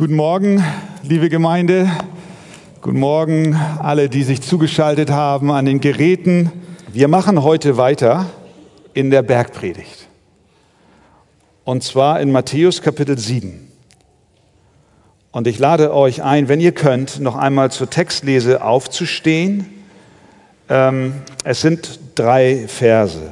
Guten 0.00 0.16
Morgen, 0.16 0.64
liebe 1.02 1.28
Gemeinde. 1.28 1.86
Guten 2.80 3.00
Morgen, 3.00 3.54
alle, 3.54 4.08
die 4.08 4.22
sich 4.22 4.40
zugeschaltet 4.40 5.10
haben 5.10 5.50
an 5.50 5.66
den 5.66 5.78
Geräten. 5.78 6.50
Wir 6.90 7.06
machen 7.06 7.42
heute 7.42 7.76
weiter 7.76 8.24
in 8.94 9.10
der 9.10 9.20
Bergpredigt. 9.20 10.08
Und 11.64 11.84
zwar 11.84 12.18
in 12.18 12.32
Matthäus 12.32 12.80
Kapitel 12.80 13.18
7. 13.18 13.70
Und 15.32 15.46
ich 15.46 15.58
lade 15.58 15.92
euch 15.92 16.22
ein, 16.22 16.48
wenn 16.48 16.60
ihr 16.60 16.72
könnt, 16.72 17.20
noch 17.20 17.36
einmal 17.36 17.70
zur 17.70 17.90
Textlese 17.90 18.64
aufzustehen. 18.64 19.66
Ähm, 20.70 21.12
es 21.44 21.60
sind 21.60 22.00
drei 22.14 22.64
Verse. 22.68 23.30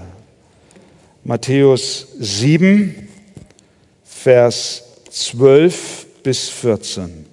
Matthäus 1.25 2.09
7, 2.19 3.09
Vers 4.05 4.83
12 5.09 6.08
bis 6.29 6.51
14. 6.51 7.25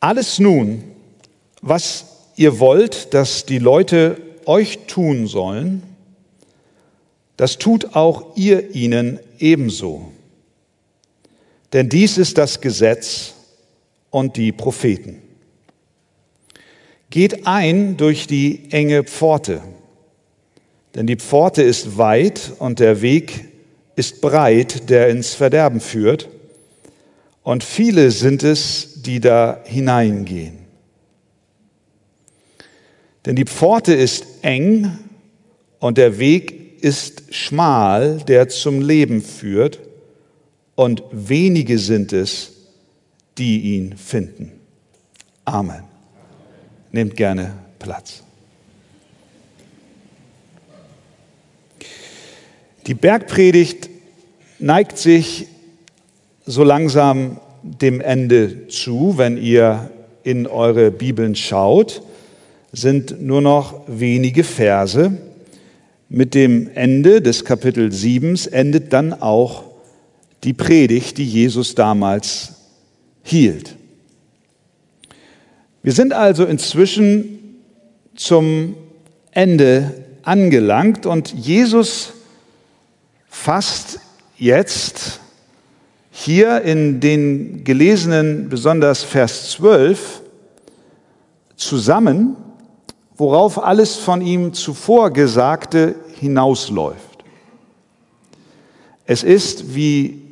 Alles 0.00 0.40
nun, 0.40 0.82
was 1.62 2.04
ihr 2.34 2.58
wollt, 2.58 3.14
dass 3.14 3.46
die 3.46 3.60
Leute 3.60 4.20
euch 4.46 4.80
tun 4.88 5.28
sollen, 5.28 5.84
das 7.36 7.58
tut 7.58 7.94
auch 7.94 8.34
ihr 8.34 8.74
ihnen 8.74 9.20
ebenso. 9.38 10.10
Denn 11.72 11.88
dies 11.88 12.18
ist 12.18 12.36
das 12.36 12.60
Gesetz 12.60 13.34
und 14.10 14.36
die 14.36 14.50
Propheten. 14.50 15.22
Geht 17.10 17.46
ein 17.46 17.96
durch 17.96 18.26
die 18.26 18.72
enge 18.72 19.04
Pforte, 19.04 19.62
denn 20.96 21.06
die 21.06 21.14
Pforte 21.14 21.62
ist 21.62 21.96
weit 21.96 22.54
und 22.58 22.80
der 22.80 23.00
Weg 23.00 23.53
ist 23.96 24.20
breit, 24.20 24.90
der 24.90 25.08
ins 25.08 25.34
Verderben 25.34 25.80
führt, 25.80 26.28
und 27.42 27.62
viele 27.62 28.10
sind 28.10 28.42
es, 28.42 29.02
die 29.02 29.20
da 29.20 29.60
hineingehen. 29.64 30.58
Denn 33.26 33.36
die 33.36 33.44
Pforte 33.44 33.94
ist 33.94 34.26
eng 34.42 34.98
und 35.78 35.98
der 35.98 36.18
Weg 36.18 36.82
ist 36.82 37.34
schmal, 37.34 38.18
der 38.26 38.48
zum 38.48 38.80
Leben 38.80 39.22
führt, 39.22 39.80
und 40.74 41.02
wenige 41.12 41.78
sind 41.78 42.12
es, 42.12 42.52
die 43.38 43.76
ihn 43.76 43.96
finden. 43.96 44.52
Amen. 45.44 45.84
Nehmt 46.90 47.16
gerne 47.16 47.54
Platz. 47.78 48.22
Die 52.86 52.94
Bergpredigt 52.94 53.88
neigt 54.58 54.98
sich 54.98 55.46
so 56.44 56.62
langsam 56.64 57.40
dem 57.62 58.02
Ende 58.02 58.68
zu, 58.68 59.14
wenn 59.16 59.38
ihr 59.38 59.90
in 60.22 60.46
eure 60.46 60.90
Bibeln 60.90 61.34
schaut, 61.34 62.02
sind 62.72 63.22
nur 63.22 63.40
noch 63.40 63.82
wenige 63.86 64.44
Verse. 64.44 65.16
Mit 66.10 66.34
dem 66.34 66.68
Ende 66.74 67.22
des 67.22 67.46
Kapitel 67.46 67.90
7 67.90 68.38
endet 68.52 68.92
dann 68.92 69.14
auch 69.14 69.64
die 70.42 70.52
Predigt, 70.52 71.16
die 71.16 71.24
Jesus 71.24 71.74
damals 71.74 72.52
hielt. 73.22 73.76
Wir 75.82 75.92
sind 75.92 76.12
also 76.12 76.44
inzwischen 76.44 77.56
zum 78.14 78.74
Ende 79.30 80.04
angelangt 80.22 81.06
und 81.06 81.32
Jesus 81.32 82.12
fasst 83.34 83.98
jetzt 84.38 85.20
hier 86.10 86.62
in 86.62 87.00
den 87.00 87.64
gelesenen, 87.64 88.48
besonders 88.48 89.02
Vers 89.02 89.50
12, 89.50 90.22
zusammen, 91.56 92.36
worauf 93.16 93.62
alles 93.62 93.96
von 93.96 94.22
ihm 94.22 94.54
zuvor 94.54 95.10
Gesagte 95.10 95.96
hinausläuft. 96.20 97.24
Es 99.04 99.24
ist, 99.24 99.74
wie 99.74 100.22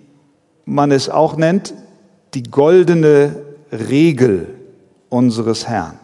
man 0.65 0.91
es 0.93 1.11
auch 1.11 1.37
nennt, 1.37 1.75
die 2.35 2.45
goldene 2.45 3.43
Regel 3.71 4.47
unseres 5.11 5.69
Herrn. 5.69 5.99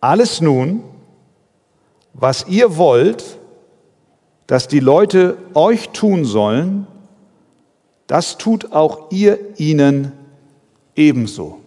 Alles 0.00 0.40
nun, 0.40 0.84
was 2.12 2.46
ihr 2.46 2.76
wollt, 2.76 3.38
dass 4.46 4.68
die 4.68 4.80
Leute 4.80 5.36
euch 5.54 5.90
tun 5.90 6.24
sollen, 6.24 6.86
das 8.06 8.36
tut 8.36 8.72
auch 8.72 9.10
ihr 9.10 9.38
ihnen 9.58 10.12
ebenso. 10.94 11.60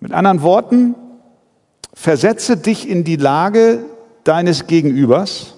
Mit 0.00 0.12
anderen 0.12 0.42
Worten, 0.42 0.94
versetze 1.92 2.56
dich 2.56 2.88
in 2.88 3.04
die 3.04 3.16
Lage 3.16 3.84
deines 4.24 4.66
Gegenübers 4.66 5.54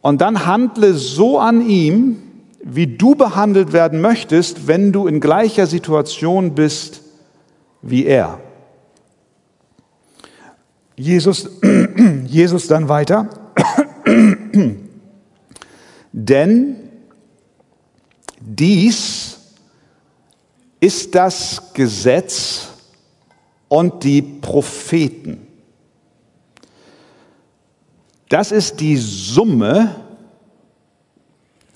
und 0.00 0.20
dann 0.20 0.46
handle 0.46 0.94
so 0.94 1.38
an 1.38 1.66
ihm, 1.66 2.22
wie 2.62 2.86
du 2.86 3.14
behandelt 3.14 3.72
werden 3.72 4.00
möchtest, 4.00 4.66
wenn 4.66 4.92
du 4.92 5.06
in 5.06 5.20
gleicher 5.20 5.66
Situation 5.66 6.54
bist 6.54 7.02
wie 7.82 8.06
er. 8.06 8.40
Jesus, 10.96 11.48
Jesus 12.26 12.66
dann 12.66 12.88
weiter. 12.88 13.28
Denn 16.12 16.76
dies 18.40 19.38
ist 20.80 21.14
das 21.14 21.72
Gesetz 21.74 22.68
und 23.68 24.04
die 24.04 24.22
Propheten. 24.22 25.46
Das 28.28 28.50
ist 28.52 28.80
die 28.80 28.96
Summe 28.96 29.96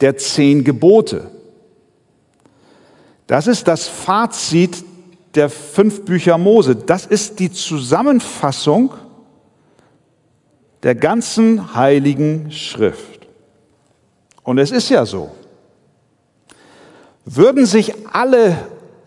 der 0.01 0.17
zehn 0.17 0.65
Gebote. 0.65 1.31
Das 3.27 3.47
ist 3.47 3.69
das 3.69 3.87
Fazit 3.87 4.85
der 5.35 5.51
fünf 5.51 6.05
Bücher 6.05 6.39
Mose. 6.39 6.75
Das 6.75 7.07
ist 7.07 7.39
die 7.39 7.53
Zusammenfassung 7.53 8.95
der 10.83 10.95
ganzen 10.95 11.75
heiligen 11.75 12.51
Schrift. 12.51 13.27
Und 14.43 14.59
es 14.59 14.71
ist 14.71 14.89
ja 14.89 15.05
so. 15.05 15.31
Würden 17.25 17.67
sich 17.67 17.95
alle 18.13 18.57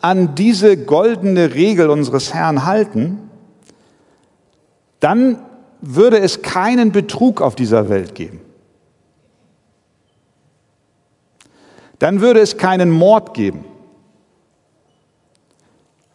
an 0.01 0.35
diese 0.35 0.77
goldene 0.77 1.53
Regel 1.53 1.89
unseres 1.89 2.33
Herrn 2.33 2.65
halten, 2.65 3.29
dann 4.99 5.39
würde 5.81 6.19
es 6.19 6.41
keinen 6.41 6.91
Betrug 6.91 7.41
auf 7.41 7.55
dieser 7.55 7.89
Welt 7.89 8.15
geben. 8.15 8.39
Dann 11.99 12.21
würde 12.21 12.41
es 12.41 12.57
keinen 12.57 12.91
Mord 12.91 13.33
geben, 13.33 13.65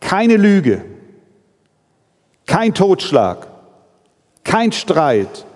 keine 0.00 0.36
Lüge, 0.36 0.84
kein 2.46 2.74
Totschlag, 2.74 3.46
kein 4.44 4.72
Streit, 4.72 5.46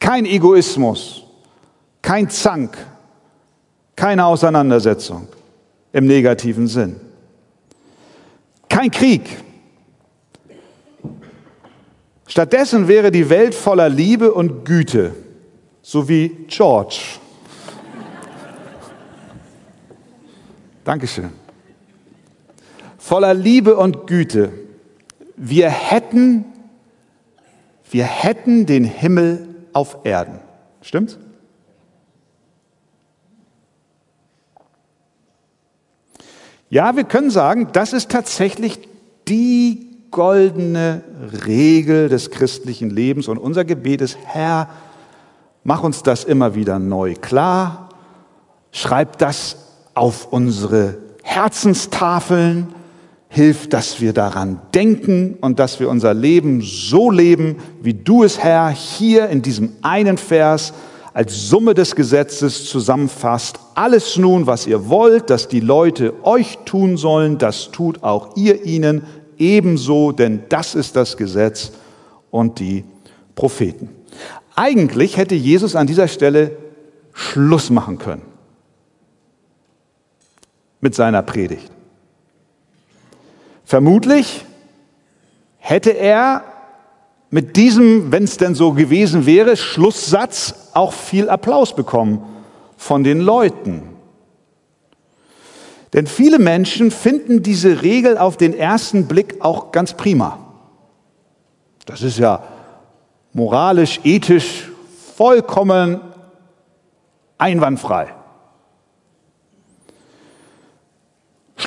kein 0.00 0.24
Egoismus, 0.24 1.24
kein 2.02 2.30
Zank, 2.30 2.76
keine 3.96 4.24
Auseinandersetzung 4.24 5.28
im 5.92 6.06
negativen 6.06 6.66
Sinn. 6.66 7.00
Kein 8.68 8.90
Krieg. 8.90 9.22
Stattdessen 12.26 12.86
wäre 12.86 13.10
die 13.10 13.28
Welt 13.30 13.54
voller 13.54 13.88
Liebe 13.88 14.32
und 14.32 14.64
Güte, 14.64 15.14
so 15.82 16.08
wie 16.08 16.28
George. 16.46 17.00
Dankeschön. 20.84 21.30
Voller 22.98 23.34
Liebe 23.34 23.76
und 23.76 24.06
Güte. 24.06 24.52
Wir 25.36 25.70
hätten, 25.70 26.44
wir 27.90 28.04
hätten 28.04 28.66
den 28.66 28.84
Himmel 28.84 29.47
auf 29.72 29.98
Erden. 30.04 30.40
Stimmt's? 30.82 31.18
Ja, 36.70 36.96
wir 36.96 37.04
können 37.04 37.30
sagen, 37.30 37.68
das 37.72 37.92
ist 37.92 38.10
tatsächlich 38.10 38.88
die 39.26 39.88
goldene 40.10 41.02
Regel 41.46 42.08
des 42.08 42.30
christlichen 42.30 42.90
Lebens 42.90 43.28
und 43.28 43.38
unser 43.38 43.64
Gebet 43.64 44.00
ist, 44.00 44.18
Herr, 44.24 44.68
mach 45.64 45.82
uns 45.82 46.02
das 46.02 46.24
immer 46.24 46.54
wieder 46.54 46.78
neu 46.78 47.14
klar, 47.14 47.88
schreib 48.70 49.18
das 49.18 49.56
auf 49.94 50.30
unsere 50.30 50.98
Herzenstafeln, 51.22 52.74
Hilf, 53.28 53.68
dass 53.68 54.00
wir 54.00 54.12
daran 54.12 54.60
denken 54.74 55.36
und 55.40 55.58
dass 55.58 55.80
wir 55.80 55.90
unser 55.90 56.14
Leben 56.14 56.62
so 56.62 57.10
leben, 57.10 57.56
wie 57.82 57.94
du 57.94 58.24
es, 58.24 58.38
Herr, 58.38 58.70
hier 58.70 59.28
in 59.28 59.42
diesem 59.42 59.72
einen 59.82 60.16
Vers 60.16 60.72
als 61.12 61.48
Summe 61.48 61.74
des 61.74 61.94
Gesetzes 61.94 62.66
zusammenfasst. 62.66 63.58
Alles 63.74 64.16
nun, 64.16 64.46
was 64.46 64.66
ihr 64.66 64.88
wollt, 64.88 65.30
dass 65.30 65.48
die 65.48 65.60
Leute 65.60 66.14
euch 66.24 66.58
tun 66.64 66.96
sollen, 66.96 67.38
das 67.38 67.70
tut 67.70 68.02
auch 68.02 68.36
ihr 68.36 68.64
ihnen 68.64 69.02
ebenso, 69.36 70.12
denn 70.12 70.44
das 70.48 70.74
ist 70.74 70.96
das 70.96 71.16
Gesetz 71.16 71.72
und 72.30 72.60
die 72.60 72.84
Propheten. 73.34 73.90
Eigentlich 74.54 75.16
hätte 75.16 75.34
Jesus 75.34 75.76
an 75.76 75.86
dieser 75.86 76.08
Stelle 76.08 76.56
Schluss 77.12 77.70
machen 77.70 77.98
können 77.98 78.22
mit 80.80 80.94
seiner 80.94 81.22
Predigt. 81.22 81.70
Vermutlich 83.68 84.46
hätte 85.58 85.90
er 85.90 86.42
mit 87.28 87.56
diesem, 87.56 88.10
wenn 88.10 88.24
es 88.24 88.38
denn 88.38 88.54
so 88.54 88.72
gewesen 88.72 89.26
wäre, 89.26 89.58
Schlusssatz 89.58 90.70
auch 90.72 90.94
viel 90.94 91.28
Applaus 91.28 91.76
bekommen 91.76 92.22
von 92.78 93.04
den 93.04 93.20
Leuten. 93.20 93.82
Denn 95.92 96.06
viele 96.06 96.38
Menschen 96.38 96.90
finden 96.90 97.42
diese 97.42 97.82
Regel 97.82 98.16
auf 98.16 98.38
den 98.38 98.54
ersten 98.56 99.06
Blick 99.06 99.42
auch 99.42 99.70
ganz 99.70 99.92
prima. 99.92 100.38
Das 101.84 102.00
ist 102.00 102.18
ja 102.18 102.42
moralisch, 103.34 104.00
ethisch 104.02 104.70
vollkommen 105.14 106.00
einwandfrei. 107.36 108.14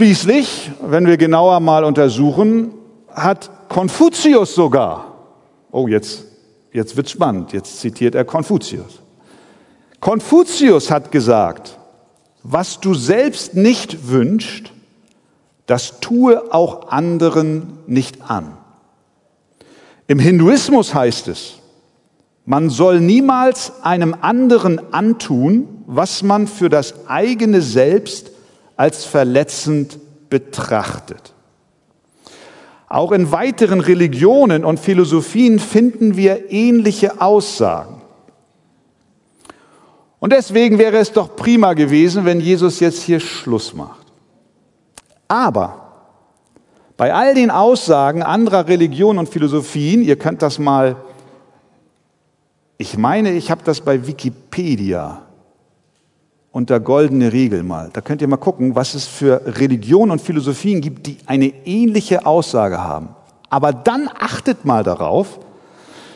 Schließlich, 0.01 0.71
wenn 0.81 1.05
wir 1.05 1.15
genauer 1.15 1.59
mal 1.59 1.83
untersuchen, 1.83 2.73
hat 3.07 3.51
Konfuzius 3.69 4.55
sogar, 4.55 5.13
oh 5.71 5.87
jetzt, 5.87 6.25
jetzt 6.73 6.97
wird 6.97 7.07
spannend, 7.07 7.53
jetzt 7.53 7.79
zitiert 7.81 8.15
er 8.15 8.25
Konfuzius. 8.25 9.03
Konfuzius 9.99 10.89
hat 10.89 11.11
gesagt, 11.11 11.77
was 12.41 12.79
du 12.79 12.95
selbst 12.95 13.53
nicht 13.53 14.09
wünschst, 14.09 14.71
das 15.67 15.99
tue 15.99 16.51
auch 16.51 16.89
anderen 16.89 17.77
nicht 17.85 18.27
an. 18.27 18.57
Im 20.07 20.17
Hinduismus 20.17 20.95
heißt 20.95 21.27
es, 21.27 21.59
man 22.45 22.71
soll 22.71 23.01
niemals 23.01 23.83
einem 23.83 24.15
anderen 24.19 24.81
antun, 24.95 25.83
was 25.85 26.23
man 26.23 26.47
für 26.47 26.69
das 26.69 27.07
eigene 27.07 27.61
Selbst 27.61 28.30
als 28.81 29.05
verletzend 29.05 29.99
betrachtet. 30.31 31.35
Auch 32.89 33.11
in 33.11 33.31
weiteren 33.31 33.79
Religionen 33.79 34.65
und 34.65 34.79
Philosophien 34.79 35.59
finden 35.59 36.17
wir 36.17 36.51
ähnliche 36.51 37.21
Aussagen. 37.21 38.01
Und 40.19 40.33
deswegen 40.33 40.79
wäre 40.79 40.97
es 40.97 41.11
doch 41.11 41.35
prima 41.35 41.73
gewesen, 41.73 42.25
wenn 42.25 42.39
Jesus 42.39 42.79
jetzt 42.79 43.03
hier 43.03 43.19
Schluss 43.19 43.75
macht. 43.75 44.07
Aber 45.27 45.91
bei 46.97 47.13
all 47.13 47.35
den 47.35 47.51
Aussagen 47.51 48.23
anderer 48.23 48.67
Religionen 48.67 49.19
und 49.19 49.29
Philosophien, 49.29 50.01
ihr 50.01 50.15
könnt 50.15 50.41
das 50.41 50.57
mal, 50.57 50.95
ich 52.79 52.97
meine, 52.97 53.33
ich 53.33 53.51
habe 53.51 53.61
das 53.63 53.81
bei 53.81 54.07
Wikipedia 54.07 55.21
unter 56.51 56.79
goldene 56.79 57.31
Regel 57.31 57.63
mal. 57.63 57.89
Da 57.93 58.01
könnt 58.01 58.21
ihr 58.21 58.27
mal 58.27 58.37
gucken, 58.37 58.75
was 58.75 58.93
es 58.93 59.05
für 59.05 59.41
Religionen 59.45 60.11
und 60.11 60.21
Philosophien 60.21 60.81
gibt, 60.81 61.07
die 61.07 61.17
eine 61.25 61.53
ähnliche 61.65 62.25
Aussage 62.25 62.81
haben. 62.81 63.09
Aber 63.49 63.73
dann 63.73 64.09
achtet 64.19 64.65
mal 64.65 64.83
darauf, 64.83 65.39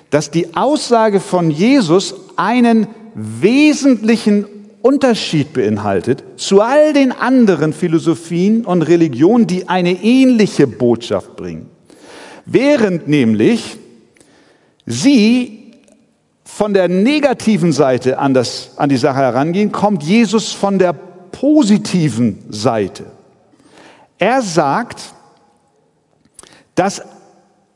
dass 0.09 0.31
die 0.31 0.55
Aussage 0.55 1.19
von 1.19 1.51
Jesus 1.51 2.15
einen 2.35 2.87
wesentlichen 3.15 4.45
Unterschied 4.81 5.53
beinhaltet 5.53 6.23
zu 6.37 6.61
all 6.61 6.93
den 6.93 7.11
anderen 7.11 7.73
Philosophien 7.73 8.65
und 8.65 8.83
Religionen, 8.83 9.47
die 9.47 9.67
eine 9.67 9.91
ähnliche 10.03 10.67
Botschaft 10.67 11.35
bringen. 11.35 11.69
Während 12.45 13.07
nämlich 13.07 13.77
sie 14.85 15.54
von 16.55 16.73
der 16.73 16.87
negativen 16.87 17.73
Seite 17.73 18.17
an, 18.17 18.33
das, 18.33 18.69
an 18.77 18.87
die 18.87 18.95
Sache 18.95 19.17
herangehen, 19.17 19.73
kommt 19.73 20.03
Jesus 20.03 20.53
von 20.53 20.79
der 20.79 20.93
positiven 20.93 22.45
Seite. 22.49 23.07
Er 24.17 24.41
sagt, 24.41 25.13
dass 26.75 27.01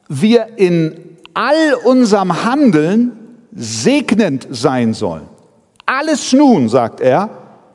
wir 0.08 0.58
in 0.58 1.18
all 1.34 1.74
unserem 1.84 2.46
Handeln 2.46 3.12
segnend 3.54 4.48
sein 4.50 4.94
sollen. 4.94 5.28
Alles 5.86 6.32
nun, 6.32 6.70
sagt 6.70 7.02
er, 7.02 7.30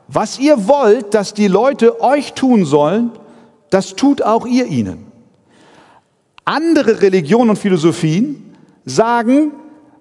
was 0.07 0.39
ihr 0.39 0.67
wollt, 0.67 1.13
dass 1.13 1.35
die 1.35 1.47
Leute 1.47 2.01
euch 2.01 2.33
tun 2.33 2.65
sollen, 2.65 3.11
das 3.69 3.95
tut 3.95 4.23
auch 4.23 4.47
ihr 4.47 4.65
ihnen. 4.65 5.05
Andere 6.45 7.03
Religionen 7.03 7.51
und 7.51 7.59
Philosophien 7.59 8.55
sagen, 8.85 9.51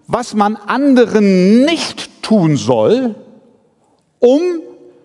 was 0.06 0.34
man 0.34 0.56
anderen 0.56 1.64
nicht 1.64 2.22
tun 2.22 2.56
soll, 2.56 3.14
um 4.18 4.40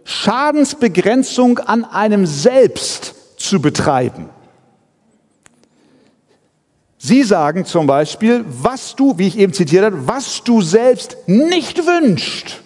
Schadensbegrenzung 0.04 1.60
an 1.60 1.86
einem 1.86 2.26
selbst 2.26 3.16
zu 3.38 3.62
betreiben. 3.62 4.30
Sie 6.98 7.24
sagen 7.24 7.66
zum 7.66 7.88
Beispiel, 7.88 8.44
was 8.48 8.96
du, 8.96 9.18
wie 9.18 9.28
ich 9.28 9.38
eben 9.38 9.54
zitiert 9.54 9.86
habe, 9.86 10.08
was 10.08 10.44
du 10.44 10.62
selbst 10.62 11.18
nicht 11.28 11.86
wünschst, 11.86 12.62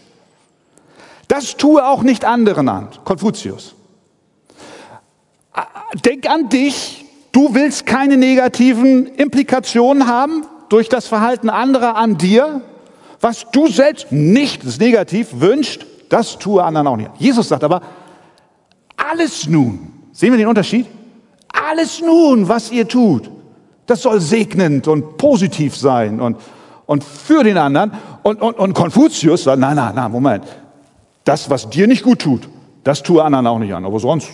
das 1.28 1.56
tue 1.58 1.86
auch 1.86 2.02
nicht 2.02 2.26
anderen 2.26 2.68
an. 2.70 2.90
Konfuzius. 3.04 3.76
Denk 6.04 6.28
an 6.28 6.50
dich, 6.50 7.06
du 7.32 7.54
willst 7.54 7.86
keine 7.86 8.18
negativen 8.18 9.06
Implikationen 9.06 10.08
haben, 10.08 10.46
durch 10.74 10.90
das 10.90 11.06
Verhalten 11.06 11.52
anderer 11.52 11.96
an 11.98 12.18
dir, 12.18 12.62
was 13.22 13.46
du 13.52 13.68
selbst 13.68 14.12
nicht, 14.12 14.80
negativ, 14.80 15.28
wünscht, 15.34 15.86
das 16.10 16.40
tue 16.40 16.64
anderen 16.64 16.88
auch 16.88 16.98
nicht. 16.98 17.12
Jesus 17.20 17.48
sagt 17.48 17.64
aber, 17.64 17.84
alles 18.98 19.48
nun, 19.48 19.94
sehen 20.14 20.31
wir 20.31 20.40
den 20.40 20.48
Unterschied? 20.48 20.88
Alles 21.70 22.02
nun, 22.02 22.50
was 22.50 22.72
ihr 22.72 22.88
tut, 22.88 23.30
das 23.86 24.02
soll 24.02 24.20
segnend 24.20 24.88
und 24.88 25.18
positiv 25.18 25.78
sein 25.78 26.20
und, 26.20 26.38
und 26.88 27.04
für 27.04 27.44
den 27.44 27.60
anderen. 27.60 27.92
Und, 28.24 28.42
und, 28.42 28.58
und 28.58 28.74
Konfuzius 28.74 29.44
sagt, 29.44 29.60
nein, 29.60 29.75
nein, 29.75 29.94
nein, 29.94 30.12
Moment. 30.12 30.44
Das, 31.24 31.51
was 31.51 31.70
dir 31.70 31.86
nicht 31.86 32.01
gut 32.01 32.18
tut, 32.18 32.50
das 32.84 33.03
tue 33.03 33.24
anderen 33.24 33.46
auch 33.46 33.60
nicht 33.60 33.75
an. 33.75 33.86
Aber 33.86 34.00
sonst, 34.00 34.27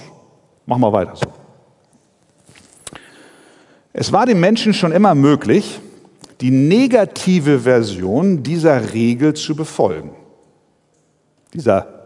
mach 0.66 0.78
mal 0.78 0.94
weiter 0.94 1.18
so. 1.18 1.28
Es 3.92 4.14
war 4.14 4.26
dem 4.26 4.40
Menschen 4.40 4.74
schon 4.74 4.94
immer 4.94 5.16
möglich, 5.16 5.82
die 6.42 6.52
negative 6.52 7.60
Version 7.60 8.44
dieser 8.44 8.94
Regel 8.94 9.34
zu 9.34 9.56
befolgen. 9.56 10.12
Dieser 11.54 12.00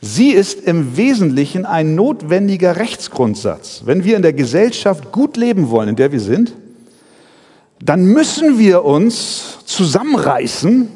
Sie 0.00 0.30
ist 0.30 0.60
im 0.60 0.96
Wesentlichen 0.96 1.64
ein 1.64 1.94
notwendiger 1.94 2.76
Rechtsgrundsatz. 2.76 3.82
Wenn 3.86 4.04
wir 4.04 4.16
in 4.16 4.22
der 4.22 4.34
Gesellschaft 4.34 5.10
gut 5.10 5.36
leben 5.36 5.70
wollen, 5.70 5.90
in 5.90 5.96
der 5.96 6.12
wir 6.12 6.20
sind, 6.20 6.52
dann 7.82 8.04
müssen 8.04 8.58
wir 8.58 8.84
uns 8.84 9.58
zusammenreißen 9.64 10.88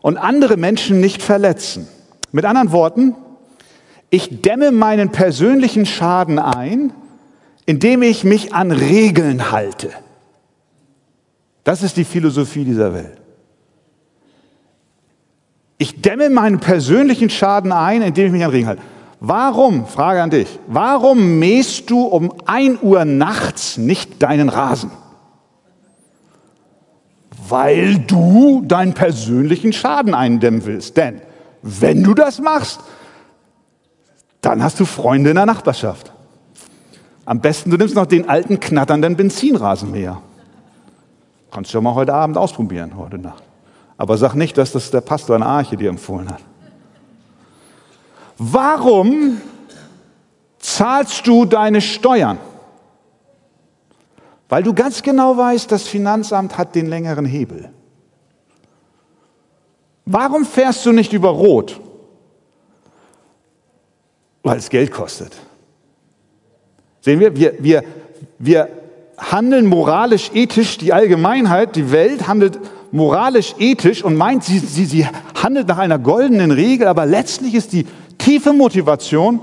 und 0.00 0.16
andere 0.16 0.56
Menschen 0.56 1.00
nicht 1.00 1.22
verletzen. 1.22 1.88
Mit 2.32 2.44
anderen 2.44 2.72
Worten, 2.72 3.14
ich 4.10 4.42
dämme 4.42 4.70
meinen 4.70 5.10
persönlichen 5.10 5.86
Schaden 5.86 6.38
ein, 6.38 6.92
indem 7.66 8.02
ich 8.02 8.24
mich 8.24 8.54
an 8.54 8.70
Regeln 8.70 9.50
halte. 9.50 9.90
Das 11.64 11.82
ist 11.82 11.96
die 11.96 12.04
Philosophie 12.04 12.64
dieser 12.64 12.92
Welt. 12.92 13.18
Ich 15.78 16.00
dämme 16.00 16.30
meinen 16.30 16.60
persönlichen 16.60 17.30
Schaden 17.30 17.72
ein, 17.72 18.02
indem 18.02 18.26
ich 18.26 18.32
mich 18.32 18.44
an 18.44 18.50
Regen 18.50 18.68
halte. 18.68 18.82
Warum, 19.20 19.86
Frage 19.86 20.22
an 20.22 20.30
dich, 20.30 20.58
warum 20.66 21.38
mähst 21.38 21.88
du 21.90 22.02
um 22.02 22.32
ein 22.46 22.78
Uhr 22.80 23.04
nachts 23.04 23.78
nicht 23.78 24.22
deinen 24.22 24.50
Rasen? 24.50 24.90
Weil 27.48 27.98
du 27.98 28.62
deinen 28.66 28.92
persönlichen 28.92 29.72
Schaden 29.72 30.14
eindämmen 30.14 30.64
willst. 30.66 30.96
Denn 30.96 31.22
wenn 31.62 32.02
du 32.02 32.14
das 32.14 32.38
machst, 32.38 32.80
dann 34.42 34.62
hast 34.62 34.78
du 34.78 34.84
Freunde 34.84 35.30
in 35.30 35.36
der 35.36 35.46
Nachbarschaft. 35.46 36.12
Am 37.24 37.40
besten 37.40 37.70
du 37.70 37.78
nimmst 37.78 37.94
noch 37.94 38.06
den 38.06 38.28
alten 38.28 38.60
knatternden 38.60 39.16
Benzinrasenmäher. 39.16 40.20
Kannst 41.54 41.72
du 41.72 41.78
ja 41.78 41.82
mal 41.82 41.94
heute 41.94 42.12
Abend 42.12 42.36
ausprobieren, 42.36 42.96
heute 42.96 43.16
Nacht. 43.16 43.44
Aber 43.96 44.18
sag 44.18 44.34
nicht, 44.34 44.58
dass 44.58 44.72
das 44.72 44.90
der 44.90 45.02
Pastor 45.02 45.36
in 45.36 45.42
Arche 45.44 45.76
dir 45.76 45.88
empfohlen 45.88 46.28
hat. 46.28 46.42
Warum 48.38 49.40
zahlst 50.58 51.24
du 51.28 51.44
deine 51.44 51.80
Steuern? 51.80 52.38
Weil 54.48 54.64
du 54.64 54.74
ganz 54.74 55.00
genau 55.00 55.36
weißt, 55.36 55.70
das 55.70 55.84
Finanzamt 55.84 56.58
hat 56.58 56.74
den 56.74 56.86
längeren 56.88 57.24
Hebel. 57.24 57.70
Warum 60.06 60.44
fährst 60.44 60.84
du 60.84 60.90
nicht 60.90 61.12
über 61.12 61.28
Rot? 61.28 61.80
Weil 64.42 64.58
es 64.58 64.68
Geld 64.68 64.90
kostet. 64.90 65.36
Sehen 67.00 67.20
wir, 67.20 67.36
wir, 67.36 67.54
wir, 67.62 67.84
wir 68.40 68.83
handeln 69.30 69.66
moralisch, 69.66 70.30
ethisch, 70.34 70.78
die 70.78 70.92
Allgemeinheit, 70.92 71.76
die 71.76 71.90
Welt 71.90 72.26
handelt 72.28 72.58
moralisch, 72.92 73.54
ethisch 73.58 74.04
und 74.04 74.16
meint, 74.16 74.44
sie, 74.44 74.58
sie, 74.58 74.84
sie 74.84 75.06
handelt 75.42 75.68
nach 75.68 75.78
einer 75.78 75.98
goldenen 75.98 76.50
Regel, 76.50 76.86
aber 76.86 77.06
letztlich 77.06 77.54
ist 77.54 77.72
die 77.72 77.86
tiefe 78.18 78.52
Motivation 78.52 79.40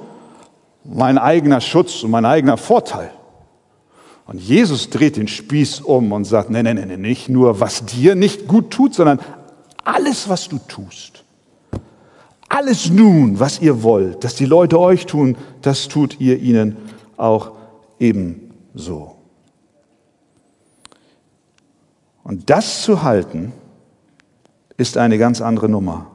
mein 0.83 1.17
eigener 1.17 1.61
Schutz 1.61 2.03
und 2.03 2.11
mein 2.11 2.25
eigener 2.25 2.57
Vorteil. 2.57 3.11
Und 4.25 4.39
Jesus 4.39 4.89
dreht 4.89 5.17
den 5.17 5.27
Spieß 5.27 5.81
um 5.81 6.11
und 6.11 6.25
sagt, 6.25 6.49
nein, 6.49 6.63
nein, 6.63 6.83
nein, 6.87 7.01
nicht 7.01 7.27
nur, 7.27 7.59
was 7.59 7.85
dir 7.85 8.15
nicht 8.15 8.47
gut 8.47 8.71
tut, 8.71 8.93
sondern 8.93 9.19
alles, 9.83 10.29
was 10.29 10.47
du 10.47 10.57
tust. 10.67 11.23
Alles 12.47 12.89
nun, 12.89 13.39
was 13.39 13.61
ihr 13.61 13.83
wollt, 13.83 14.23
dass 14.23 14.35
die 14.35 14.45
Leute 14.45 14.79
euch 14.79 15.05
tun, 15.05 15.37
das 15.61 15.87
tut 15.87 16.19
ihr 16.19 16.39
ihnen 16.39 16.77
auch 17.17 17.51
ebenso. 17.99 19.20
Und 22.23 22.49
das 22.49 22.83
zu 22.83 23.03
halten, 23.03 23.53
ist 24.77 24.97
eine 24.97 25.17
ganz 25.17 25.41
andere 25.41 25.69
Nummer. 25.69 26.07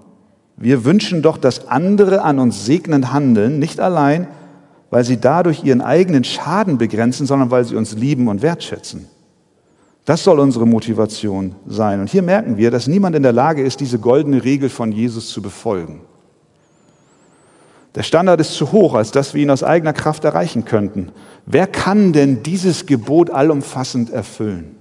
Wir 0.57 0.85
wünschen 0.85 1.23
doch, 1.23 1.37
dass 1.37 1.69
andere 1.69 2.23
an 2.23 2.39
uns 2.39 2.65
segnend 2.65 3.13
handeln, 3.13 3.59
nicht 3.59 3.81
allein, 3.81 4.27
weil 4.91 5.05
sie 5.05 5.19
dadurch 5.19 5.65
ihren 5.65 5.83
eigenen 5.83 6.25
Schaden 6.25 6.79
begrenzen, 6.79 7.27
sondern 7.27 7.51
weil 7.51 7.65
sie 7.65 7.77
uns 7.77 7.95
lieben 7.95 8.29
und 8.29 8.43
wertschätzen. 8.43 9.07
Das 10.05 10.23
soll 10.23 10.39
unsere 10.39 10.67
Motivation 10.67 11.57
sein. 11.67 12.01
Und 12.01 12.09
hier 12.09 12.23
merken 12.23 12.57
wir, 12.57 12.71
dass 12.71 12.87
niemand 12.87 13.17
in 13.17 13.25
der 13.25 13.33
Lage 13.33 13.63
ist, 13.63 13.81
diese 13.81 13.99
goldene 13.99 14.45
Regel 14.45 14.69
von 14.69 14.93
Jesus 14.93 15.31
zu 15.31 15.43
befolgen. 15.43 16.01
Der 17.97 18.05
Standard 18.05 18.41
ist 18.41 18.55
zu 18.55 18.73
hoch, 18.73 18.95
als 18.95 19.11
dass 19.11 19.35
wir 19.35 19.43
ihn 19.43 19.51
aus 19.51 19.65
eigener 19.65 19.93
Kraft 19.93 20.25
erreichen 20.25 20.65
könnten. 20.65 21.11
Wer 21.45 21.67
kann 21.67 22.13
denn 22.13 22.43
dieses 22.43 22.87
Gebot 22.87 23.31
allumfassend 23.31 24.11
erfüllen? 24.11 24.76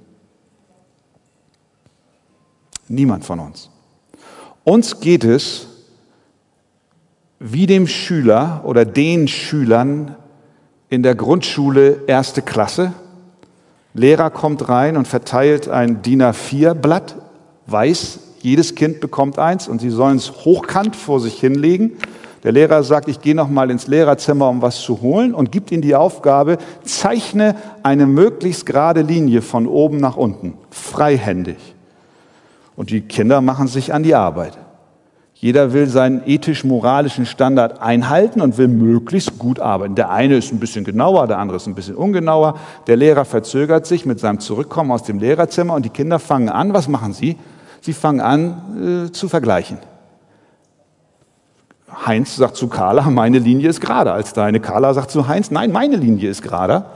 Niemand 2.87 3.25
von 3.25 3.39
uns. 3.39 3.69
Uns 4.63 4.99
geht 4.99 5.23
es 5.23 5.67
wie 7.39 7.65
dem 7.65 7.87
Schüler 7.87 8.61
oder 8.63 8.85
den 8.85 9.27
Schülern 9.27 10.15
in 10.89 11.03
der 11.03 11.15
Grundschule 11.15 12.01
erste 12.07 12.41
Klasse. 12.41 12.93
Lehrer 13.93 14.29
kommt 14.29 14.69
rein 14.69 14.97
und 14.97 15.07
verteilt 15.07 15.67
ein 15.67 16.01
DIN 16.01 16.21
A4-Blatt, 16.21 17.15
weiß, 17.67 18.19
jedes 18.41 18.75
Kind 18.75 18.99
bekommt 18.99 19.39
eins 19.39 19.67
und 19.67 19.81
sie 19.81 19.89
sollen 19.89 20.17
es 20.17 20.31
hochkant 20.31 20.95
vor 20.95 21.19
sich 21.19 21.39
hinlegen. 21.39 21.93
Der 22.43 22.51
Lehrer 22.51 22.83
sagt, 22.83 23.07
ich 23.07 23.21
gehe 23.21 23.35
noch 23.35 23.49
mal 23.49 23.71
ins 23.71 23.87
Lehrerzimmer, 23.87 24.49
um 24.49 24.61
was 24.61 24.81
zu 24.81 25.01
holen 25.01 25.33
und 25.33 25.51
gibt 25.51 25.71
ihnen 25.71 25.81
die 25.81 25.95
Aufgabe, 25.95 26.59
zeichne 26.83 27.55
eine 27.81 28.05
möglichst 28.05 28.65
gerade 28.65 29.01
Linie 29.01 29.41
von 29.41 29.65
oben 29.65 29.97
nach 29.97 30.15
unten, 30.15 30.53
freihändig. 30.69 31.74
Und 32.75 32.89
die 32.89 33.01
Kinder 33.01 33.41
machen 33.41 33.67
sich 33.67 33.93
an 33.93 34.03
die 34.03 34.15
Arbeit. 34.15 34.57
Jeder 35.33 35.73
will 35.73 35.87
seinen 35.87 36.21
ethisch-moralischen 36.25 37.25
Standard 37.25 37.81
einhalten 37.81 38.39
und 38.39 38.57
will 38.57 38.69
möglichst 38.69 39.37
gut 39.37 39.59
arbeiten. 39.59 39.93
Der 39.93 40.09
eine 40.09 40.37
ist 40.37 40.51
ein 40.53 40.59
bisschen 40.59 40.85
genauer, 40.85 41.27
der 41.27 41.39
andere 41.39 41.57
ist 41.57 41.67
ein 41.67 41.75
bisschen 41.75 41.95
ungenauer. 41.95 42.57
Der 42.87 42.95
Lehrer 42.95 43.25
verzögert 43.25 43.85
sich 43.85 44.05
mit 44.05 44.19
seinem 44.19 44.39
Zurückkommen 44.39 44.91
aus 44.91 45.03
dem 45.03 45.19
Lehrerzimmer 45.19 45.73
und 45.73 45.83
die 45.83 45.89
Kinder 45.89 46.19
fangen 46.19 46.47
an, 46.47 46.73
was 46.73 46.87
machen 46.87 47.13
sie? 47.13 47.37
Sie 47.81 47.91
fangen 47.91 48.21
an 48.21 49.07
äh, 49.07 49.11
zu 49.11 49.27
vergleichen. 49.27 49.77
Heinz 52.05 52.37
sagt 52.37 52.55
zu 52.55 52.67
Carla, 52.67 53.03
meine 53.09 53.37
Linie 53.37 53.69
ist 53.69 53.81
gerader 53.81 54.13
als 54.13 54.33
deine. 54.33 54.61
Carla 54.61 54.93
sagt 54.93 55.11
zu 55.11 55.27
Heinz, 55.27 55.51
nein, 55.51 55.71
meine 55.71 55.97
Linie 55.97 56.29
ist 56.29 56.41
gerader. 56.41 56.91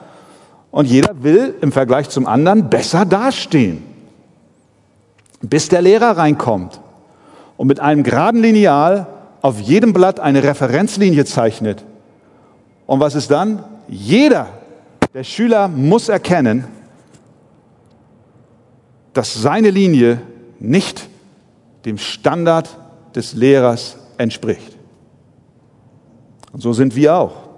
Und 0.72 0.88
jeder 0.88 1.24
will 1.24 1.56
im 1.62 1.72
Vergleich 1.74 2.10
zum 2.10 2.26
anderen 2.26 2.70
besser 2.70 3.06
dastehen 3.06 3.89
bis 5.42 5.70
der 5.70 5.82
Lehrer 5.82 6.18
reinkommt 6.18 6.80
und 7.58 7.68
mit 7.68 7.80
einem 7.80 8.04
geraden 8.04 8.42
Lineal 8.42 9.08
auf 9.42 9.60
jedem 9.60 9.94
Blatt 9.94 10.20
eine 10.20 10.44
Referenzlinie 10.44 11.26
zeichnet. 11.26 11.84
Und 12.86 13.00
was 13.00 13.16
ist 13.16 13.32
dann? 13.32 13.64
Jeder 13.88 14.48
der 15.14 15.24
Schüler 15.24 15.68
muss 15.68 16.08
erkennen, 16.08 16.66
dass 19.14 19.34
seine 19.34 19.72
Linie 19.72 20.22
nicht 20.60 21.08
dem 21.86 21.98
Standard 21.98 22.70
des 23.16 23.34
Lehrers 23.34 23.98
entspricht. 24.18 24.78
Und 26.52 26.62
so 26.62 26.74
sind 26.74 26.96
wir 26.96 27.16
auch. 27.16 27.49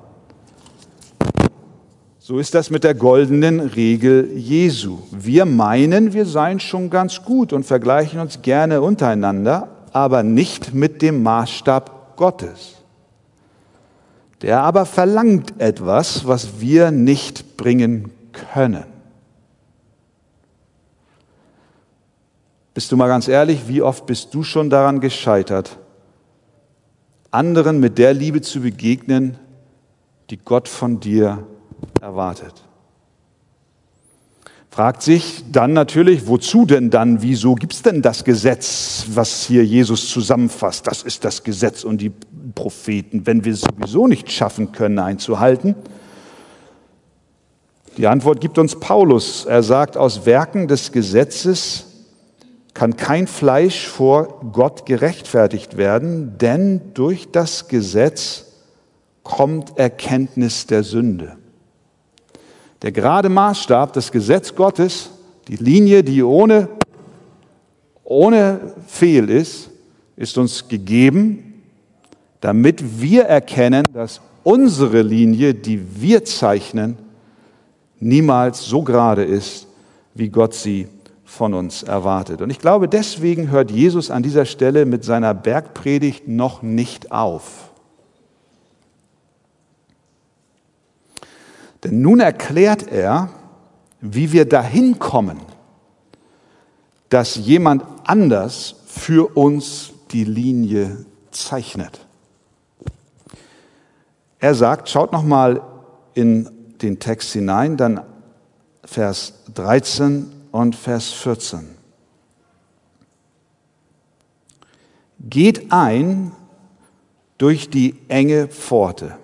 So 2.32 2.40
ist 2.40 2.56
das 2.56 2.70
mit 2.70 2.86
der 2.86 2.94
goldenen 2.94 3.60
Regel 3.60 4.32
Jesu. 4.38 5.00
Wir 5.12 5.44
meinen, 5.44 6.14
wir 6.14 6.26
seien 6.26 6.62
schon 6.62 6.90
ganz 6.90 7.24
gut 7.24 7.52
und 7.52 7.66
vergleichen 7.66 8.22
uns 8.22 8.42
gerne 8.42 8.82
untereinander, 8.82 9.68
aber 9.92 10.24
nicht 10.24 10.74
mit 10.74 11.02
dem 11.02 11.24
Maßstab 11.24 12.16
Gottes. 12.16 12.76
Der 14.42 14.62
aber 14.62 14.86
verlangt 14.86 15.60
etwas, 15.60 16.26
was 16.26 16.62
wir 16.62 16.92
nicht 16.92 17.58
bringen 17.58 18.12
können. 18.32 18.86
Bist 22.74 22.94
du 22.94 22.96
mal 22.96 23.10
ganz 23.10 23.28
ehrlich, 23.28 23.68
wie 23.68 23.82
oft 23.82 24.06
bist 24.06 24.34
du 24.34 24.44
schon 24.44 24.70
daran 24.70 25.02
gescheitert, 25.02 25.78
anderen 27.30 27.82
mit 27.82 27.98
der 27.98 28.14
Liebe 28.14 28.40
zu 28.40 28.62
begegnen, 28.62 29.38
die 30.30 30.38
Gott 30.38 30.70
von 30.70 31.02
dir 31.02 31.46
erwartet. 32.02 32.54
Fragt 34.70 35.02
sich 35.02 35.44
dann 35.52 35.74
natürlich, 35.74 36.28
wozu 36.28 36.66
denn 36.66 36.90
dann, 36.90 37.22
wieso 37.22 37.56
gibt 37.56 37.74
es 37.74 37.82
denn 37.82 38.02
das 38.02 38.24
Gesetz, 38.24 39.06
was 39.10 39.44
hier 39.44 39.66
Jesus 39.66 40.10
zusammenfasst? 40.10 40.88
Das 40.88 41.04
ist 41.04 41.26
das 41.26 41.44
Gesetz 41.44 41.84
und 41.84 42.00
die 42.00 42.14
Propheten, 42.56 43.28
wenn 43.28 43.44
wir 43.44 43.52
es 43.52 43.62
sowieso 43.62 44.08
nicht 44.08 44.32
schaffen 44.32 44.72
können 44.72 44.98
einzuhalten. 44.98 45.76
Die 47.98 48.08
Antwort 48.08 48.40
gibt 48.40 48.58
uns 48.58 48.80
Paulus. 48.80 49.44
Er 49.44 49.62
sagt, 49.62 49.98
aus 49.98 50.26
Werken 50.26 50.70
des 50.70 50.94
Gesetzes 50.94 51.88
kann 52.74 52.96
kein 52.96 53.28
Fleisch 53.28 53.88
vor 53.88 54.40
Gott 54.54 54.86
gerechtfertigt 54.86 55.76
werden, 55.76 56.38
denn 56.38 56.94
durch 56.94 57.30
das 57.32 57.68
Gesetz 57.68 58.46
kommt 59.24 59.78
Erkenntnis 59.78 60.66
der 60.68 60.84
Sünde. 60.84 61.41
Der 62.82 62.92
gerade 62.92 63.30
Maßstab, 63.30 63.94
das 63.94 64.12
Gesetz 64.12 64.56
Gottes, 64.56 65.12
die 65.48 65.58
Linie, 65.58 66.04
die 66.04 66.24
ohne, 66.24 66.68
ohne 68.04 68.74
Fehl 68.88 69.30
ist, 69.30 69.70
ist 70.16 70.38
uns 70.38 70.68
gegeben, 70.68 71.64
damit 72.42 73.02
wir 73.02 73.24
erkennen, 73.24 73.88
dass 73.94 74.22
unsere 74.44 75.02
Linie, 75.02 75.54
die 75.54 76.02
wir 76.02 76.26
zeichnen, 76.26 76.98
niemals 78.00 78.66
so 78.66 78.82
gerade 78.82 79.24
ist, 79.24 79.68
wie 80.16 80.30
Gott 80.30 80.54
sie 80.54 80.88
von 81.24 81.54
uns 81.54 81.84
erwartet. 81.84 82.42
Und 82.42 82.50
ich 82.50 82.60
glaube, 82.60 82.88
deswegen 82.88 83.52
hört 83.52 83.72
Jesus 83.72 84.12
an 84.12 84.24
dieser 84.24 84.46
Stelle 84.46 84.86
mit 84.86 85.06
seiner 85.06 85.34
Bergpredigt 85.34 86.28
noch 86.28 86.62
nicht 86.62 87.12
auf. 87.12 87.71
Denn 91.84 92.02
nun 92.02 92.20
erklärt 92.20 92.88
er, 92.88 93.30
wie 94.00 94.32
wir 94.32 94.46
dahin 94.46 95.00
kommen, 95.00 95.40
dass 97.10 97.36
jemand 97.36 97.84
anders 98.04 98.76
für 98.88 99.36
uns 99.36 99.92
die 100.12 100.24
Linie 100.24 101.06
zeichnet. 101.32 102.06
Er 104.40 104.56
sagt, 104.56 104.90
schaut 104.90 105.12
noch 105.12 105.24
mal 105.24 105.62
in 106.14 106.50
den 106.82 107.00
Text 107.00 107.34
hinein, 107.34 107.78
dann 107.78 108.02
Vers 108.84 109.34
13 109.54 110.32
und 110.52 110.76
Vers 110.76 111.12
14. 111.12 111.70
Geht 115.20 115.72
ein 115.72 116.32
durch 117.38 117.70
die 117.70 117.96
enge 118.08 118.48
Pforte. 118.48 119.18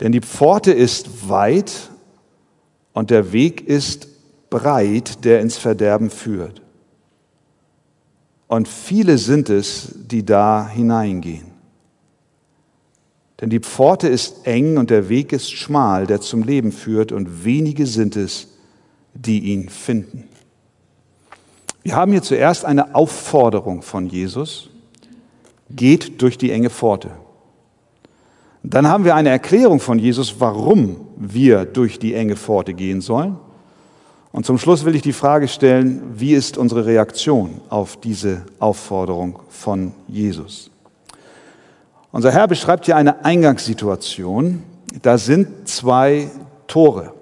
Denn 0.00 0.12
die 0.12 0.20
Pforte 0.20 0.72
ist 0.72 1.28
weit 1.28 1.90
und 2.92 3.10
der 3.10 3.32
Weg 3.32 3.66
ist 3.66 4.08
breit, 4.48 5.24
der 5.24 5.40
ins 5.40 5.58
Verderben 5.58 6.10
führt. 6.10 6.62
Und 8.48 8.66
viele 8.66 9.18
sind 9.18 9.48
es, 9.48 9.94
die 9.94 10.24
da 10.24 10.68
hineingehen. 10.68 11.50
Denn 13.40 13.48
die 13.48 13.60
Pforte 13.60 14.08
ist 14.08 14.46
eng 14.46 14.76
und 14.76 14.90
der 14.90 15.08
Weg 15.08 15.32
ist 15.32 15.50
schmal, 15.50 16.06
der 16.06 16.20
zum 16.20 16.42
Leben 16.42 16.72
führt, 16.72 17.12
und 17.12 17.44
wenige 17.44 17.86
sind 17.86 18.16
es, 18.16 18.48
die 19.14 19.52
ihn 19.52 19.68
finden. 19.68 20.28
Wir 21.82 21.96
haben 21.96 22.12
hier 22.12 22.22
zuerst 22.22 22.64
eine 22.64 22.94
Aufforderung 22.94 23.82
von 23.82 24.08
Jesus, 24.08 24.68
geht 25.70 26.20
durch 26.20 26.36
die 26.36 26.50
enge 26.50 26.68
Pforte. 26.68 27.12
Dann 28.62 28.88
haben 28.88 29.04
wir 29.04 29.14
eine 29.14 29.30
Erklärung 29.30 29.80
von 29.80 29.98
Jesus, 29.98 30.36
warum 30.38 30.96
wir 31.16 31.64
durch 31.64 31.98
die 31.98 32.14
enge 32.14 32.36
Pforte 32.36 32.74
gehen 32.74 33.00
sollen. 33.00 33.36
Und 34.32 34.46
zum 34.46 34.58
Schluss 34.58 34.84
will 34.84 34.94
ich 34.94 35.02
die 35.02 35.12
Frage 35.12 35.48
stellen, 35.48 36.02
wie 36.14 36.34
ist 36.34 36.56
unsere 36.56 36.86
Reaktion 36.86 37.60
auf 37.68 37.96
diese 37.96 38.42
Aufforderung 38.58 39.40
von 39.48 39.92
Jesus? 40.06 40.70
Unser 42.12 42.32
Herr 42.32 42.46
beschreibt 42.46 42.86
hier 42.86 42.96
eine 42.96 43.24
Eingangssituation. 43.24 44.62
Da 45.02 45.18
sind 45.18 45.68
zwei 45.68 46.30
Tore. 46.66 47.12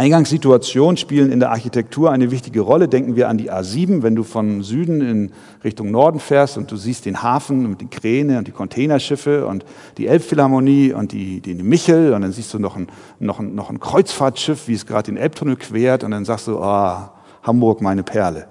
Eingangssituationen 0.00 0.96
spielen 0.96 1.30
in 1.30 1.40
der 1.40 1.50
Architektur 1.50 2.10
eine 2.10 2.30
wichtige 2.30 2.62
Rolle. 2.62 2.88
Denken 2.88 3.16
wir 3.16 3.28
an 3.28 3.36
die 3.36 3.52
A7, 3.52 4.02
wenn 4.02 4.14
du 4.14 4.22
von 4.22 4.62
Süden 4.62 5.02
in 5.02 5.32
Richtung 5.62 5.90
Norden 5.90 6.20
fährst 6.20 6.56
und 6.56 6.70
du 6.70 6.76
siehst 6.76 7.04
den 7.04 7.22
Hafen 7.22 7.68
mit 7.68 7.82
den 7.82 7.90
Kräne 7.90 8.38
und 8.38 8.48
die 8.48 8.52
Containerschiffe 8.52 9.46
und 9.46 9.66
die 9.98 10.06
Elbphilharmonie 10.06 10.94
und 10.94 11.12
die, 11.12 11.42
die 11.42 11.52
Michel 11.52 12.14
und 12.14 12.22
dann 12.22 12.32
siehst 12.32 12.54
du 12.54 12.58
noch 12.58 12.76
ein, 12.76 12.86
noch 13.18 13.40
ein, 13.40 13.54
noch 13.54 13.68
ein 13.68 13.78
Kreuzfahrtschiff, 13.78 14.68
wie 14.68 14.74
es 14.74 14.86
gerade 14.86 15.12
den 15.12 15.18
Elbtunnel 15.18 15.56
quert 15.56 16.02
und 16.02 16.12
dann 16.12 16.24
sagst 16.24 16.46
du, 16.46 16.58
oh, 16.58 16.96
Hamburg, 17.42 17.82
meine 17.82 18.02
Perle. 18.02 18.48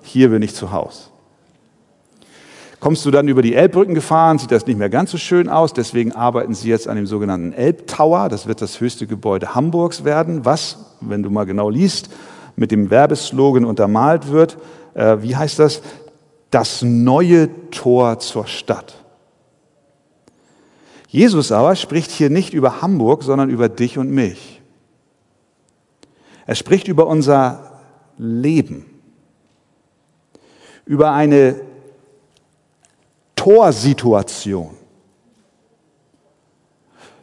Hier 0.00 0.30
bin 0.30 0.40
ich 0.40 0.54
zu 0.54 0.72
Hause. 0.72 1.11
Kommst 2.82 3.06
du 3.06 3.12
dann 3.12 3.28
über 3.28 3.42
die 3.42 3.54
Elbbrücken 3.54 3.94
gefahren, 3.94 4.38
sieht 4.38 4.50
das 4.50 4.66
nicht 4.66 4.76
mehr 4.76 4.90
ganz 4.90 5.12
so 5.12 5.16
schön 5.16 5.48
aus. 5.48 5.72
Deswegen 5.72 6.10
arbeiten 6.10 6.52
sie 6.52 6.68
jetzt 6.68 6.88
an 6.88 6.96
dem 6.96 7.06
sogenannten 7.06 7.52
Elbtower. 7.52 8.28
Das 8.28 8.48
wird 8.48 8.60
das 8.60 8.80
höchste 8.80 9.06
Gebäude 9.06 9.54
Hamburgs 9.54 10.02
werden, 10.02 10.44
was, 10.44 10.96
wenn 11.00 11.22
du 11.22 11.30
mal 11.30 11.46
genau 11.46 11.70
liest, 11.70 12.10
mit 12.56 12.72
dem 12.72 12.90
Werbeslogan 12.90 13.64
untermalt 13.64 14.32
wird. 14.32 14.58
Äh, 14.94 15.18
wie 15.20 15.36
heißt 15.36 15.60
das? 15.60 15.80
Das 16.50 16.82
neue 16.82 17.50
Tor 17.70 18.18
zur 18.18 18.48
Stadt. 18.48 18.96
Jesus 21.06 21.52
aber 21.52 21.76
spricht 21.76 22.10
hier 22.10 22.30
nicht 22.30 22.52
über 22.52 22.82
Hamburg, 22.82 23.22
sondern 23.22 23.48
über 23.48 23.68
dich 23.68 23.96
und 23.96 24.10
mich. 24.10 24.60
Er 26.46 26.56
spricht 26.56 26.88
über 26.88 27.06
unser 27.06 27.80
Leben, 28.18 28.86
über 30.84 31.12
eine 31.12 31.60
Torsituation, 33.42 34.70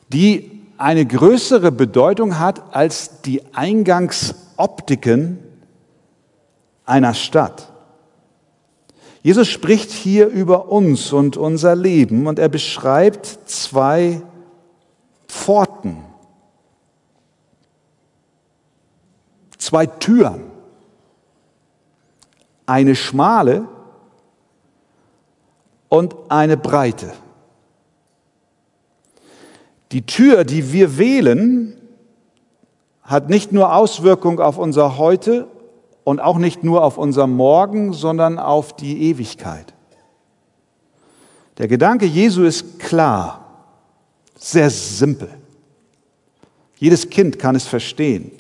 die 0.10 0.52
eine 0.78 1.06
größere 1.06 1.72
Bedeutung 1.72 2.40
hat 2.40 2.76
als 2.76 3.22
die 3.22 3.42
Eingangsoptiken 3.56 5.40
einer 6.86 7.14
Stadt. 7.14 7.72
Jesus 9.24 9.48
spricht 9.48 9.92
hier 9.92 10.28
über 10.28 10.68
uns 10.68 11.14
und 11.14 11.38
unser 11.38 11.74
Leben 11.78 12.28
und 12.28 12.38
er 12.38 12.50
beschreibt 12.50 13.26
zwei 13.46 14.22
Pforten, 15.26 16.04
zwei 19.58 19.86
Türen, 19.86 20.52
eine 22.66 22.98
schmale 22.98 23.70
und 25.89 26.15
eine 26.29 26.55
Breite. 26.55 27.12
Die 29.91 30.05
Tür, 30.05 30.43
die 30.43 30.72
wir 30.72 30.98
wählen, 30.98 31.75
hat 33.01 33.29
nicht 33.29 33.51
nur 33.51 33.74
Auswirkung 33.74 34.39
auf 34.39 34.60
unser 34.60 34.98
Heute 34.98 35.48
und 36.03 36.19
auch 36.19 36.38
nicht 36.38 36.63
nur 36.63 36.84
auf 36.84 36.98
unser 36.98 37.25
Morgen, 37.25 37.93
sondern 37.93 38.38
auf 38.38 38.75
die 38.75 39.10
Ewigkeit. 39.10 39.74
Der 41.58 41.67
Gedanke 41.67 42.05
Jesu 42.05 42.43
ist 42.43 42.79
klar, 42.79 43.65
sehr 44.36 44.69
simpel. 44.69 45.30
Jedes 46.78 47.10
Kind 47.10 47.39
kann 47.39 47.56
es 47.56 47.65
verstehen. 47.65 48.32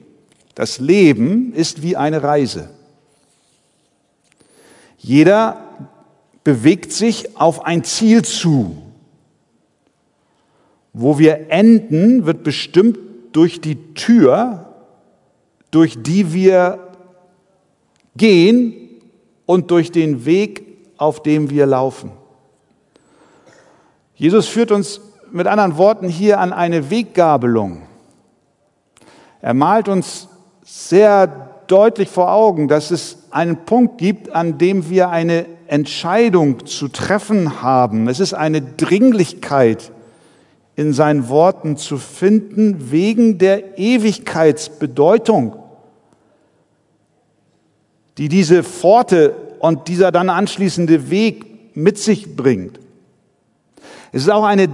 Das 0.55 0.79
Leben 0.79 1.53
ist 1.53 1.81
wie 1.81 1.97
eine 1.97 2.23
Reise. 2.23 2.69
Jeder 4.97 5.57
bewegt 6.43 6.91
sich 6.91 7.37
auf 7.37 7.65
ein 7.65 7.83
Ziel 7.83 8.23
zu. 8.23 8.77
Wo 10.93 11.19
wir 11.19 11.51
enden, 11.51 12.25
wird 12.25 12.43
bestimmt 12.43 12.97
durch 13.31 13.61
die 13.61 13.93
Tür, 13.93 14.73
durch 15.71 16.01
die 16.01 16.33
wir 16.33 16.79
gehen 18.15 18.73
und 19.45 19.71
durch 19.71 19.91
den 19.91 20.25
Weg, 20.25 20.65
auf 20.97 21.23
dem 21.23 21.49
wir 21.49 21.65
laufen. 21.65 22.11
Jesus 24.15 24.47
führt 24.47 24.71
uns 24.71 24.99
mit 25.31 25.47
anderen 25.47 25.77
Worten 25.77 26.09
hier 26.09 26.39
an 26.39 26.51
eine 26.51 26.89
Weggabelung. 26.89 27.83
Er 29.41 29.53
malt 29.53 29.87
uns 29.87 30.27
sehr 30.63 31.49
deutlich 31.67 32.09
vor 32.09 32.31
Augen, 32.31 32.67
dass 32.67 32.91
es 32.91 33.17
einen 33.31 33.63
Punkt 33.65 33.97
gibt, 33.97 34.31
an 34.31 34.57
dem 34.57 34.89
wir 34.89 35.09
eine 35.09 35.45
Entscheidung 35.69 36.65
zu 36.65 36.87
treffen 36.87 37.61
haben. 37.61 38.07
Es 38.07 38.19
ist 38.19 38.33
eine 38.33 38.61
Dringlichkeit 38.61 39.91
in 40.75 40.93
seinen 40.93 41.29
Worten 41.29 41.77
zu 41.77 41.97
finden 41.97 42.91
wegen 42.91 43.37
der 43.37 43.77
Ewigkeitsbedeutung, 43.77 45.55
die 48.17 48.29
diese 48.29 48.63
Pforte 48.63 49.35
und 49.59 49.87
dieser 49.87 50.11
dann 50.11 50.29
anschließende 50.29 51.09
Weg 51.11 51.75
mit 51.75 51.99
sich 51.99 52.35
bringt. 52.35 52.79
Es 54.11 54.23
ist 54.23 54.29
auch 54.29 54.45
eine, 54.45 54.69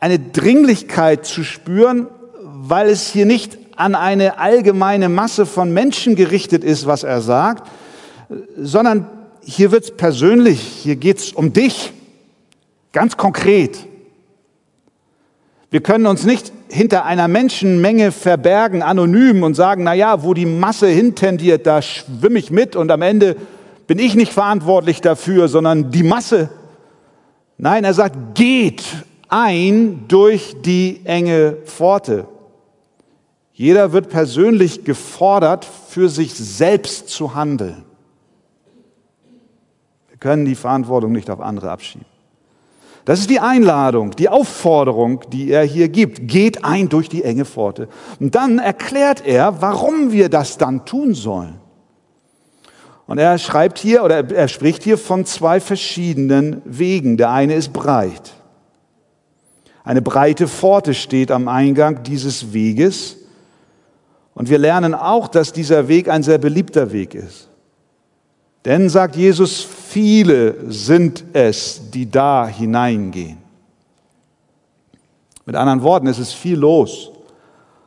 eine 0.00 0.18
Dringlichkeit 0.18 1.24
zu 1.24 1.44
spüren, 1.44 2.08
weil 2.42 2.88
es 2.88 3.06
hier 3.06 3.26
nicht 3.26 3.58
an 3.76 3.94
eine 3.94 4.38
allgemeine 4.38 5.08
Masse 5.08 5.46
von 5.46 5.72
Menschen 5.72 6.16
gerichtet 6.16 6.64
ist, 6.64 6.86
was 6.86 7.04
er 7.04 7.20
sagt, 7.20 7.70
sondern 8.56 9.06
hier 9.44 9.72
wird 9.72 9.84
es 9.84 9.90
persönlich, 9.90 10.60
hier 10.60 10.96
geht 10.96 11.18
es 11.18 11.32
um 11.32 11.52
dich, 11.52 11.92
ganz 12.92 13.16
konkret. 13.16 13.86
Wir 15.70 15.80
können 15.80 16.06
uns 16.06 16.24
nicht 16.24 16.52
hinter 16.68 17.04
einer 17.04 17.28
Menschenmenge 17.28 18.12
verbergen, 18.12 18.82
anonym 18.82 19.42
und 19.42 19.54
sagen, 19.54 19.84
na 19.84 19.94
ja, 19.94 20.22
wo 20.22 20.34
die 20.34 20.46
Masse 20.46 20.88
hintendiert, 20.88 21.66
da 21.66 21.80
schwimme 21.82 22.38
ich 22.38 22.50
mit 22.50 22.76
und 22.76 22.90
am 22.90 23.02
Ende 23.02 23.36
bin 23.86 23.98
ich 23.98 24.14
nicht 24.14 24.32
verantwortlich 24.32 25.00
dafür, 25.00 25.48
sondern 25.48 25.90
die 25.90 26.02
Masse. 26.02 26.48
Nein, 27.58 27.84
er 27.84 27.94
sagt, 27.94 28.34
geht 28.34 28.82
ein 29.28 30.04
durch 30.08 30.56
die 30.64 31.00
enge 31.04 31.56
Pforte. 31.64 32.26
Jeder 33.52 33.92
wird 33.92 34.08
persönlich 34.08 34.84
gefordert, 34.84 35.66
für 35.88 36.08
sich 36.08 36.34
selbst 36.34 37.08
zu 37.08 37.34
handeln 37.34 37.84
können 40.20 40.44
die 40.44 40.54
Verantwortung 40.54 41.12
nicht 41.12 41.30
auf 41.30 41.40
andere 41.40 41.70
abschieben. 41.70 42.06
Das 43.06 43.18
ist 43.18 43.30
die 43.30 43.40
Einladung, 43.40 44.10
die 44.12 44.28
Aufforderung, 44.28 45.22
die 45.32 45.50
er 45.50 45.64
hier 45.64 45.88
gibt. 45.88 46.28
Geht 46.28 46.64
ein 46.64 46.88
durch 46.88 47.08
die 47.08 47.24
enge 47.24 47.46
Pforte. 47.46 47.88
Und 48.20 48.34
dann 48.34 48.58
erklärt 48.58 49.26
er, 49.26 49.62
warum 49.62 50.12
wir 50.12 50.28
das 50.28 50.58
dann 50.58 50.84
tun 50.84 51.14
sollen. 51.14 51.58
Und 53.06 53.18
er 53.18 53.38
schreibt 53.38 53.78
hier 53.78 54.04
oder 54.04 54.30
er 54.30 54.46
spricht 54.46 54.84
hier 54.84 54.96
von 54.96 55.24
zwei 55.24 55.58
verschiedenen 55.60 56.62
Wegen. 56.64 57.16
Der 57.16 57.30
eine 57.30 57.54
ist 57.54 57.72
breit. 57.72 58.34
Eine 59.82 60.02
breite 60.02 60.46
Pforte 60.46 60.94
steht 60.94 61.32
am 61.32 61.48
Eingang 61.48 62.04
dieses 62.04 62.52
Weges. 62.52 63.16
Und 64.34 64.48
wir 64.50 64.58
lernen 64.58 64.94
auch, 64.94 65.26
dass 65.26 65.52
dieser 65.52 65.88
Weg 65.88 66.08
ein 66.08 66.22
sehr 66.22 66.38
beliebter 66.38 66.92
Weg 66.92 67.14
ist. 67.14 67.48
Denn, 68.64 68.88
sagt 68.88 69.16
Jesus, 69.16 69.66
viele 69.90 70.70
sind 70.70 71.24
es, 71.32 71.90
die 71.90 72.08
da 72.08 72.46
hineingehen. 72.46 73.38
Mit 75.44 75.56
anderen 75.56 75.82
Worten, 75.82 76.06
es 76.06 76.20
ist 76.20 76.32
viel 76.32 76.56
los 76.56 77.10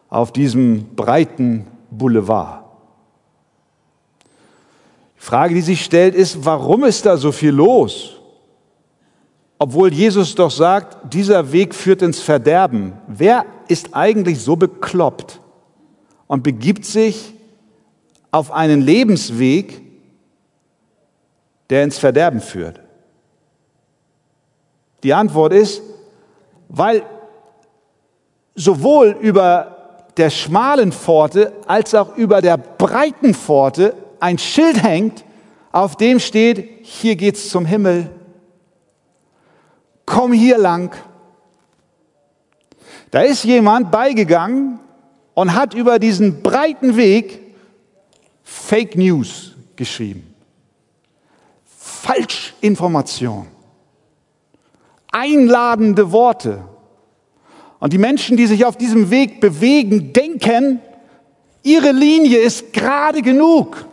auf 0.09 0.33
diesem 0.33 0.95
breiten 0.95 1.65
Boulevard. 1.89 2.65
Die 5.17 5.25
Frage, 5.25 5.55
die 5.55 5.61
sich 5.61 5.83
stellt, 5.85 6.13
ist, 6.13 6.43
warum 6.43 6.83
ist 6.83 7.05
da 7.05 7.15
so 7.15 7.31
viel 7.31 7.51
los? 7.51 8.17
Obwohl 9.57 9.93
Jesus 9.93 10.35
doch 10.35 10.51
sagt, 10.51 11.13
dieser 11.13 11.53
Weg 11.53 11.73
führt 11.73 12.01
ins 12.01 12.19
Verderben. 12.19 12.93
Wer 13.07 13.45
ist 13.69 13.93
eigentlich 13.93 14.41
so 14.41 14.57
bekloppt 14.57 15.39
und 16.27 16.43
begibt 16.43 16.83
sich 16.83 17.33
auf 18.29 18.51
einen 18.51 18.81
Lebensweg, 18.81 19.92
der 21.73 21.83
ins 21.83 21.97
Verderben 21.97 22.39
führt? 22.39 22.79
Die 25.01 25.11
Antwort 25.11 25.53
ist, 25.53 25.81
weil 26.69 27.01
sowohl 28.53 29.17
über 29.19 30.05
der 30.15 30.29
schmalen 30.29 30.91
Pforte 30.91 31.51
als 31.65 31.95
auch 31.95 32.15
über 32.15 32.43
der 32.43 32.57
breiten 32.57 33.33
Pforte 33.33 33.95
ein 34.19 34.37
Schild 34.37 34.83
hängt, 34.83 35.25
auf 35.71 35.97
dem 35.97 36.19
steht, 36.19 36.85
hier 36.85 37.15
geht's 37.15 37.49
zum 37.49 37.65
Himmel. 37.65 38.11
Komm 40.05 40.31
hier 40.31 40.59
lang. 40.59 40.95
Da 43.09 43.21
ist 43.21 43.45
jemand 43.45 43.89
beigegangen 43.89 44.79
und 45.33 45.55
hat 45.55 45.73
über 45.73 45.97
diesen 45.97 46.43
breiten 46.43 46.95
Weg 46.97 47.55
Fake 48.43 48.95
News 48.95 49.55
geschrieben. 49.75 50.32
Falschinformation. 52.03 53.47
Einladende 55.09 56.11
Worte. 56.11 56.65
Und 57.79 57.93
die 57.93 57.97
Menschen, 57.97 58.35
die 58.35 58.45
sich 58.45 58.65
auf 58.65 58.75
diesem 58.75 59.09
Weg 59.09 59.39
bewegen, 59.39 60.11
denken, 60.11 60.81
ihre 61.61 61.91
Linie 61.91 62.39
ist 62.39 62.73
gerade 62.73 63.21
genug. 63.21 63.85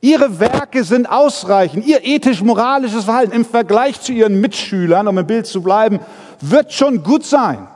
Ihre 0.00 0.40
Werke 0.40 0.82
sind 0.82 1.08
ausreichend. 1.08 1.86
Ihr 1.86 2.04
ethisch-moralisches 2.04 3.04
Verhalten 3.04 3.34
im 3.34 3.44
Vergleich 3.44 4.00
zu 4.00 4.12
ihren 4.12 4.40
Mitschülern, 4.40 5.06
um 5.06 5.16
im 5.18 5.26
Bild 5.26 5.46
zu 5.46 5.62
bleiben, 5.62 6.00
wird 6.40 6.72
schon 6.72 7.04
gut 7.04 7.24
sein. 7.24 7.68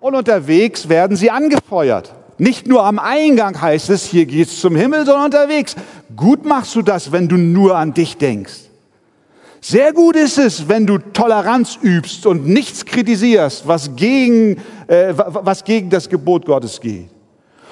Und 0.00 0.14
unterwegs 0.14 0.88
werden 0.88 1.16
sie 1.16 1.30
angefeuert. 1.30 2.14
Nicht 2.38 2.66
nur 2.66 2.84
am 2.84 2.98
Eingang 2.98 3.60
heißt 3.60 3.90
es, 3.90 4.04
hier 4.04 4.26
geht's 4.26 4.60
zum 4.60 4.76
Himmel, 4.76 5.06
sondern 5.06 5.26
unterwegs. 5.26 5.74
Gut 6.14 6.44
machst 6.44 6.74
du 6.74 6.82
das, 6.82 7.12
wenn 7.12 7.28
du 7.28 7.36
nur 7.36 7.76
an 7.76 7.94
dich 7.94 8.16
denkst. 8.18 8.66
Sehr 9.60 9.92
gut 9.92 10.16
ist 10.16 10.38
es, 10.38 10.68
wenn 10.68 10.86
du 10.86 10.98
Toleranz 10.98 11.78
übst 11.82 12.26
und 12.26 12.46
nichts 12.46 12.84
kritisierst, 12.84 13.66
was 13.66 13.96
gegen, 13.96 14.58
äh, 14.86 15.14
was 15.16 15.64
gegen 15.64 15.90
das 15.90 16.08
Gebot 16.08 16.44
Gottes 16.44 16.80
geht. 16.80 17.08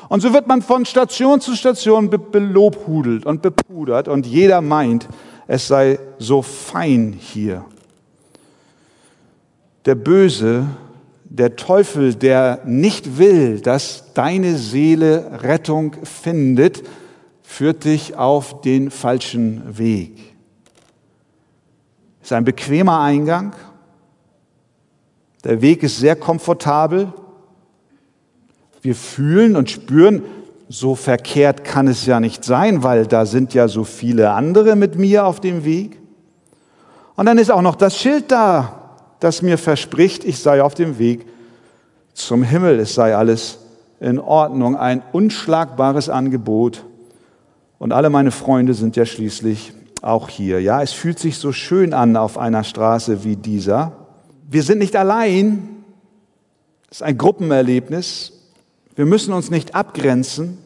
Und 0.09 0.21
so 0.21 0.33
wird 0.33 0.47
man 0.47 0.63
von 0.63 0.85
Station 0.85 1.41
zu 1.41 1.55
Station 1.55 2.11
belobhudelt 2.11 3.27
und 3.27 3.43
bepudert 3.43 4.09
und 4.09 4.27
jeder 4.27 4.61
meint, 4.61 5.09
es 5.47 5.69
sei 5.69 5.99
so 6.19 6.43
fein 6.43 7.15
hier. 7.19 7.65
Der 9.87 9.95
Böse 9.95 10.67
der 11.37 11.57
Teufel, 11.57 12.15
der 12.15 12.61
nicht 12.65 13.19
will, 13.19 13.61
dass 13.61 14.13
deine 14.15 14.57
Seele 14.57 15.43
Rettung 15.43 15.97
findet, 16.05 16.85
führt 17.43 17.85
dich 17.85 18.15
auf 18.15 18.61
den 18.61 18.93
falschen 18.93 19.77
Weg. 19.77 20.37
Ist 22.23 22.33
ein 22.33 22.45
bequemer 22.45 23.01
Eingang. 23.01 23.53
Der 25.43 25.61
Weg 25.61 25.83
ist 25.83 25.99
sehr 25.99 26.15
komfortabel. 26.15 27.13
Wir 28.81 28.95
fühlen 28.95 29.57
und 29.57 29.69
spüren, 29.69 30.23
so 30.69 30.95
verkehrt 30.95 31.65
kann 31.65 31.89
es 31.89 32.07
ja 32.07 32.21
nicht 32.21 32.45
sein, 32.45 32.85
weil 32.85 33.09
da 33.09 33.27
sind 33.27 33.55
ja 33.55 33.67
so 33.67 33.83
viele 33.83 34.31
andere 34.31 34.77
mit 34.77 34.97
mir 34.97 35.27
auf 35.27 35.41
dem 35.41 35.65
Weg. 35.65 35.99
Und 37.17 37.27
dann 37.27 37.39
ist 37.39 37.51
auch 37.51 37.61
noch 37.61 37.75
das 37.75 37.99
Schild 37.99 38.31
da, 38.31 38.84
das 39.25 39.43
mir 39.43 39.59
verspricht, 39.59 40.25
ich 40.25 40.39
sei 40.39 40.63
auf 40.63 40.75
dem 40.75 40.99
Weg 40.99 41.27
zum 42.13 42.43
Himmel, 42.43 42.79
es 42.79 42.95
sei 42.95 43.17
alles 43.17 43.59
in 44.01 44.19
Ordnung, 44.19 44.77
ein 44.77 45.03
unschlagbares 45.13 46.09
Angebot. 46.09 46.85
Und 47.79 47.93
alle 47.93 48.11
meine 48.11 48.31
Freunde 48.31 48.75
sind 48.75 48.97
ja 48.97 49.05
schließlich 49.05 49.73
auch 50.03 50.29
hier. 50.29 50.61
Ja, 50.61 50.83
es 50.83 50.93
fühlt 50.93 51.19
sich 51.19 51.39
so 51.39 51.53
schön 51.53 51.93
an 51.93 52.17
auf 52.17 52.39
einer 52.39 52.65
Straße 52.65 53.25
wie 53.25 53.37
dieser. 53.37 53.93
Wir 54.49 54.63
sind 54.63 54.79
nicht 54.79 54.95
allein. 54.95 55.85
Es 56.91 56.99
ist 56.99 57.03
ein 57.03 57.19
Gruppenerlebnis. 57.19 58.33
Wir 58.95 59.07
müssen 59.07 59.33
uns 59.33 59.51
nicht 59.51 59.75
abgrenzen. 59.75 60.59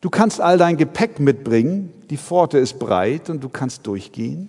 Du 0.00 0.08
kannst 0.10 0.40
all 0.40 0.56
dein 0.56 0.76
Gepäck 0.76 1.20
mitbringen. 1.20 1.92
Die 2.08 2.16
Pforte 2.16 2.58
ist 2.58 2.78
breit 2.78 3.28
und 3.28 3.42
du 3.42 3.48
kannst 3.48 3.86
durchgehen. 3.86 4.48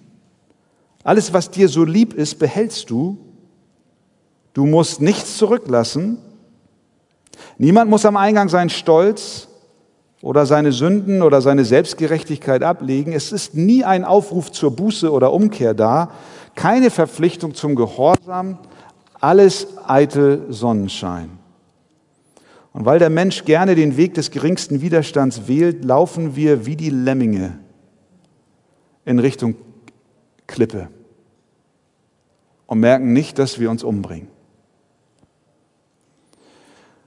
Alles, 1.03 1.33
was 1.33 1.49
dir 1.49 1.69
so 1.69 1.83
lieb 1.83 2.13
ist, 2.13 2.39
behältst 2.39 2.89
du. 2.89 3.17
Du 4.53 4.65
musst 4.65 5.01
nichts 5.01 5.37
zurücklassen. 5.37 6.17
Niemand 7.57 7.89
muss 7.89 8.05
am 8.05 8.17
Eingang 8.17 8.49
seinen 8.49 8.69
Stolz 8.69 9.47
oder 10.21 10.45
seine 10.45 10.71
Sünden 10.71 11.21
oder 11.21 11.41
seine 11.41 11.63
Selbstgerechtigkeit 11.63 12.63
ablegen. 12.63 13.13
Es 13.13 13.31
ist 13.31 13.55
nie 13.55 13.83
ein 13.83 14.03
Aufruf 14.03 14.51
zur 14.51 14.75
Buße 14.75 15.11
oder 15.11 15.31
Umkehr 15.31 15.73
da, 15.73 16.11
keine 16.55 16.89
Verpflichtung 16.89 17.53
zum 17.53 17.75
Gehorsam, 17.75 18.59
alles 19.21 19.67
eitel 19.85 20.45
Sonnenschein. 20.49 21.29
Und 22.73 22.85
weil 22.85 22.99
der 22.99 23.09
Mensch 23.09 23.45
gerne 23.45 23.75
den 23.75 23.97
Weg 23.97 24.13
des 24.13 24.31
geringsten 24.31 24.81
Widerstands 24.81 25.47
wählt, 25.47 25.83
laufen 25.85 26.35
wir 26.35 26.65
wie 26.65 26.75
die 26.75 26.89
Lemminge 26.89 27.57
in 29.05 29.19
Richtung 29.19 29.55
Klippe 30.49 30.89
und 32.67 32.79
merken 32.79 33.13
nicht, 33.13 33.39
dass 33.39 33.59
wir 33.59 33.69
uns 33.71 33.83
umbringen. 33.83 34.27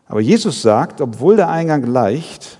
Aber 0.06 0.20
Jesus 0.20 0.62
sagt, 0.62 1.00
obwohl 1.00 1.36
der 1.36 1.48
Eingang 1.48 1.84
leicht, 1.84 2.58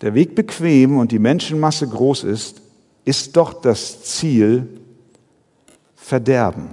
der 0.00 0.14
Weg 0.14 0.34
bequem 0.34 0.98
und 0.98 1.12
die 1.12 1.18
Menschenmasse 1.18 1.86
groß 1.88 2.24
ist, 2.24 2.62
ist 3.04 3.36
doch 3.36 3.54
das 3.54 4.02
Ziel 4.04 4.80
Verderben. 5.94 6.70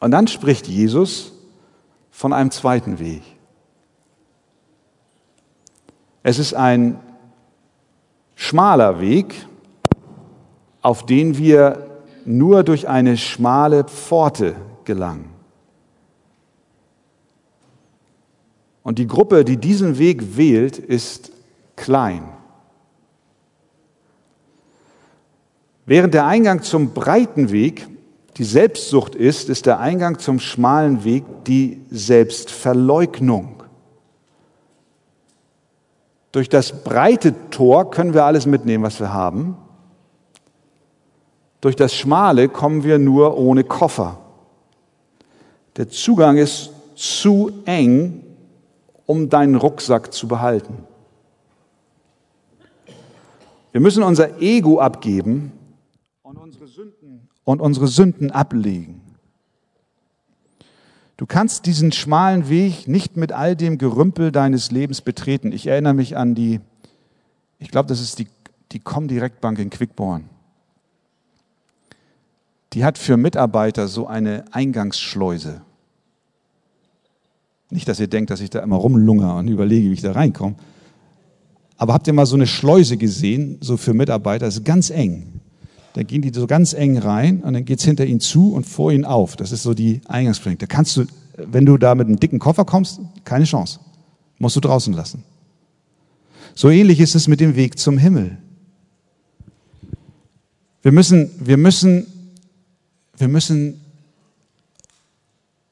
Und 0.00 0.10
dann 0.10 0.26
spricht 0.26 0.66
Jesus 0.66 1.32
von 2.10 2.32
einem 2.32 2.50
zweiten 2.50 2.98
Weg. 2.98 3.22
Es 6.22 6.38
ist 6.38 6.54
ein 6.54 6.98
schmaler 8.38 9.00
Weg, 9.00 9.34
auf 10.80 11.04
den 11.04 11.36
wir 11.36 12.00
nur 12.24 12.62
durch 12.62 12.88
eine 12.88 13.16
schmale 13.16 13.82
Pforte 13.82 14.54
gelangen. 14.84 15.28
Und 18.84 19.00
die 19.00 19.08
Gruppe, 19.08 19.44
die 19.44 19.56
diesen 19.56 19.98
Weg 19.98 20.36
wählt, 20.36 20.78
ist 20.78 21.32
klein. 21.74 22.28
Während 25.84 26.14
der 26.14 26.26
Eingang 26.26 26.62
zum 26.62 26.94
breiten 26.94 27.50
Weg 27.50 27.88
die 28.36 28.44
Selbstsucht 28.44 29.16
ist, 29.16 29.48
ist 29.48 29.66
der 29.66 29.80
Eingang 29.80 30.20
zum 30.20 30.38
schmalen 30.38 31.02
Weg 31.02 31.24
die 31.46 31.82
Selbstverleugnung. 31.90 33.57
Durch 36.32 36.48
das 36.48 36.84
breite 36.84 37.50
Tor 37.50 37.90
können 37.90 38.14
wir 38.14 38.24
alles 38.24 38.46
mitnehmen, 38.46 38.84
was 38.84 39.00
wir 39.00 39.12
haben. 39.12 39.56
Durch 41.60 41.74
das 41.74 41.94
schmale 41.94 42.48
kommen 42.48 42.84
wir 42.84 42.98
nur 42.98 43.36
ohne 43.36 43.64
Koffer. 43.64 44.18
Der 45.76 45.88
Zugang 45.88 46.36
ist 46.36 46.70
zu 46.94 47.50
eng 47.64 48.24
um 49.08 49.30
deinen 49.30 49.54
Rucksack 49.54 50.12
zu 50.12 50.28
behalten. 50.28 50.84
Wir 53.72 53.80
müssen 53.80 54.02
unser 54.02 54.40
Ego 54.42 54.80
abgeben 54.80 55.52
und 56.22 56.36
unsere 56.36 56.66
Sünden, 56.66 57.28
und 57.44 57.60
unsere 57.62 57.86
Sünden 57.86 58.30
ablegen. 58.30 59.00
Du 61.18 61.26
kannst 61.26 61.66
diesen 61.66 61.90
schmalen 61.90 62.48
Weg 62.48 62.86
nicht 62.86 63.16
mit 63.16 63.32
all 63.32 63.56
dem 63.56 63.76
Gerümpel 63.76 64.30
deines 64.30 64.70
Lebens 64.70 65.02
betreten. 65.02 65.50
Ich 65.50 65.66
erinnere 65.66 65.92
mich 65.92 66.16
an 66.16 66.36
die, 66.36 66.60
ich 67.58 67.70
glaube, 67.70 67.88
das 67.88 68.00
ist 68.00 68.20
die, 68.20 68.28
die 68.70 68.78
Comdirect-Bank 68.78 69.58
in 69.58 69.68
Quickborn. 69.68 70.30
Die 72.72 72.84
hat 72.84 72.98
für 72.98 73.16
Mitarbeiter 73.16 73.88
so 73.88 74.06
eine 74.06 74.44
Eingangsschleuse. 74.52 75.60
Nicht, 77.70 77.88
dass 77.88 77.98
ihr 77.98 78.06
denkt, 78.08 78.30
dass 78.30 78.40
ich 78.40 78.50
da 78.50 78.60
immer 78.60 78.76
rumlungere 78.76 79.34
und 79.34 79.48
überlege, 79.48 79.88
wie 79.88 79.94
ich 79.94 80.02
da 80.02 80.12
reinkomme. 80.12 80.54
Aber 81.78 81.94
habt 81.94 82.06
ihr 82.06 82.12
mal 82.12 82.26
so 82.26 82.36
eine 82.36 82.46
Schleuse 82.46 82.96
gesehen, 82.96 83.58
so 83.60 83.76
für 83.76 83.92
Mitarbeiter? 83.92 84.46
Das 84.46 84.58
ist 84.58 84.64
ganz 84.64 84.90
eng. 84.90 85.40
Da 85.98 86.04
gehen 86.04 86.22
die 86.22 86.30
so 86.32 86.46
ganz 86.46 86.74
eng 86.74 86.96
rein 86.96 87.42
und 87.42 87.54
dann 87.54 87.64
geht's 87.64 87.82
hinter 87.82 88.06
ihnen 88.06 88.20
zu 88.20 88.52
und 88.52 88.62
vor 88.62 88.92
ihnen 88.92 89.04
auf. 89.04 89.34
Das 89.34 89.50
ist 89.50 89.64
so 89.64 89.74
die 89.74 90.00
Eingangspflicht. 90.06 90.62
Da 90.62 90.66
kannst 90.66 90.96
du, 90.96 91.06
wenn 91.36 91.66
du 91.66 91.76
da 91.76 91.96
mit 91.96 92.06
einem 92.06 92.20
dicken 92.20 92.38
Koffer 92.38 92.64
kommst, 92.64 93.00
keine 93.24 93.46
Chance. 93.46 93.80
Musst 94.38 94.54
du 94.54 94.60
draußen 94.60 94.94
lassen. 94.94 95.24
So 96.54 96.70
ähnlich 96.70 97.00
ist 97.00 97.16
es 97.16 97.26
mit 97.26 97.40
dem 97.40 97.56
Weg 97.56 97.80
zum 97.80 97.98
Himmel. 97.98 98.38
Wir 100.82 100.92
müssen, 100.92 101.32
wir 101.40 101.56
müssen, 101.56 102.06
wir 103.16 103.26
müssen 103.26 103.80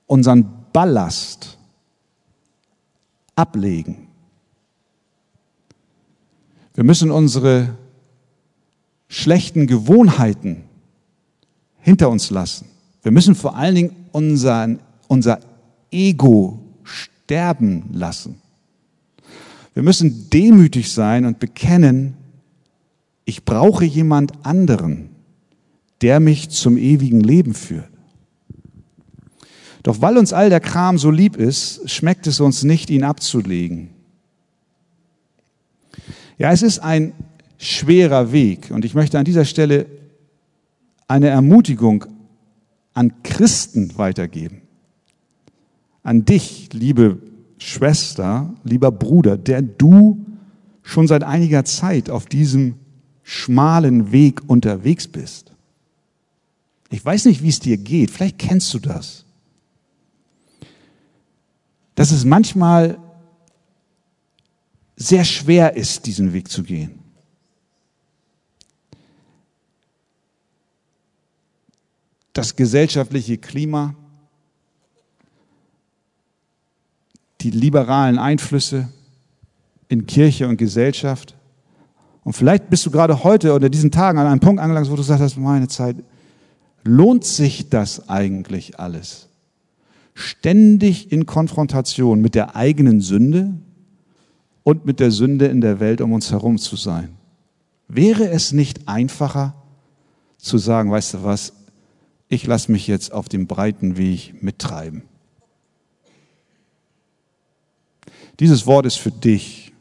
unseren 0.09 0.45
Ballast 0.73 1.57
ablegen. 3.37 4.09
Wir 6.75 6.83
müssen 6.83 7.13
unsere 7.13 7.77
schlechten 9.09 9.67
Gewohnheiten 9.67 10.65
hinter 11.79 12.11
uns 12.11 12.31
lassen. 12.31 12.67
Wir 13.03 13.13
müssen 13.13 13.35
vor 13.35 13.57
allen 13.57 13.75
Dingen 13.75 13.97
unseren, 14.13 14.81
unser 15.09 15.41
Ego 15.91 16.59
sterben 16.83 17.85
lassen. 17.93 18.41
Wir 19.75 19.83
müssen 19.83 20.31
demütig 20.31 20.91
sein 20.91 21.25
und 21.25 21.39
bekennen, 21.39 22.15
ich 23.25 23.45
brauche 23.45 23.85
jemand 23.85 24.33
anderen, 24.45 25.11
der 26.01 26.21
mich 26.21 26.49
zum 26.49 26.77
ewigen 26.77 27.21
Leben 27.21 27.55
führt. 27.55 27.91
Doch 29.83 30.01
weil 30.01 30.17
uns 30.17 30.33
all 30.33 30.51
der 30.51 30.61
Kram 30.61 30.99
so 30.99 31.11
lieb 31.11 31.37
ist, 31.37 31.89
schmeckt 31.91 32.27
es 32.27 32.41
uns 32.41 32.65
nicht, 32.65 32.91
ihn 32.91 33.05
abzulegen. 33.05 33.91
Ja, 36.39 36.51
es 36.51 36.63
ist 36.63 36.81
ein 36.81 37.13
schwerer 37.59 38.33
Weg 38.33 38.71
und 38.71 38.85
ich 38.85 38.95
möchte 38.95 39.19
an 39.19 39.25
dieser 39.25 39.45
Stelle 39.45 39.87
eine 41.09 41.29
Ermutigung 41.29 42.05
an 42.95 43.23
Christen 43.23 43.97
weitergeben. 43.99 44.63
An 46.03 46.25
dich, 46.25 46.71
liebe 46.73 47.19
Schwester, 47.59 48.55
lieber 48.65 48.91
Bruder, 48.91 49.37
der 49.37 49.63
du 49.63 50.25
schon 50.83 51.09
seit 51.09 51.25
einiger 51.25 51.65
Zeit 51.65 52.11
auf 52.11 52.27
diesem 52.27 52.77
schmalen 53.23 54.13
Weg 54.13 54.49
unterwegs 54.49 55.09
bist. 55.09 55.53
Ich 56.91 57.05
weiß 57.05 57.25
nicht, 57.25 57.43
wie 57.43 57.49
es 57.49 57.59
dir 57.59 57.77
geht, 57.77 58.11
vielleicht 58.11 58.39
kennst 58.39 58.73
du 58.73 58.79
das. 58.79 59.25
Dass 61.97 62.13
es 62.13 62.25
manchmal 62.25 62.99
sehr 64.97 65.25
schwer 65.25 65.77
ist, 65.77 66.07
diesen 66.07 66.33
Weg 66.33 66.49
zu 66.49 66.63
gehen. 66.63 66.96
Das 72.37 72.55
gesellschaftliche 72.55 73.39
Klima, 73.39 73.95
die 77.41 77.49
liberalen 77.49 78.19
Einflüsse 78.19 78.89
in 79.89 80.07
Kirche 80.07 80.47
und 80.47 80.59
Gesellschaft. 80.59 81.35
Und 82.25 82.35
vielleicht 82.35 82.69
bist 82.69 82.85
du 82.85 82.91
gerade 82.91 83.25
heute 83.25 83.55
oder 83.55 83.71
diesen 83.71 83.91
Tagen 83.91 84.19
an 84.19 84.27
einem 84.27 84.41
Punkt 84.41 84.61
angelangt, 84.61 84.91
wo 84.91 84.97
du 84.97 85.03
sagst, 85.03 85.39
meine 85.39 85.69
Zeit, 85.69 85.97
lohnt 86.85 87.25
sich 87.25 87.71
das 87.71 88.11
eigentlich 88.11 88.79
alles? 88.79 89.31
Ständig 90.13 91.11
in 91.11 91.25
Konfrontation 91.25 92.21
mit 92.21 92.35
der 92.35 92.55
eigenen 92.55 93.01
Sünde 93.01 93.55
und 94.63 94.85
mit 94.85 95.01
der 95.01 95.11
Sünde 95.11 95.47
in 95.47 95.63
der 95.63 95.81
Welt 95.81 96.03
um 96.03 96.13
uns 96.13 96.31
herum 96.33 96.59
zu 96.59 96.77
sein. 96.77 97.17
Wäre 97.89 98.29
es 98.29 98.53
nicht 98.53 98.89
einfacher 98.89 99.55
zu 100.37 100.59
sagen, 100.59 100.91
weißt 100.91 101.15
du 101.15 101.25
was, 101.25 101.55
ich 102.29 102.47
lasse 102.47 102.73
mich 102.73 102.87
jetzt 102.87 103.13
auf 103.13 103.29
dem 103.29 103.47
breiten 103.47 103.97
Weg 103.97 104.43
mittreiben. 104.43 105.03
Dieses 108.41 108.67
Wort 108.67 108.87
ist 108.87 108.97
für 108.97 109.11
dich. 109.11 109.73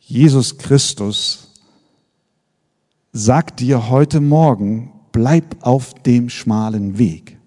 Jesus 0.00 0.58
Christus 0.58 1.52
sagt 3.12 3.60
dir 3.60 3.90
heute 3.90 4.20
Morgen, 4.20 4.92
bleib 5.12 5.56
auf 5.60 5.94
dem 5.94 6.28
schmalen 6.28 6.98
Weg. 6.98 7.38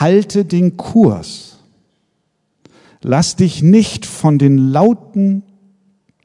Halte 0.00 0.44
den 0.44 0.76
Kurs. 0.76 1.58
Lass 3.02 3.36
dich 3.36 3.62
nicht 3.62 4.06
von 4.06 4.38
den 4.38 4.56
lauten 4.56 5.42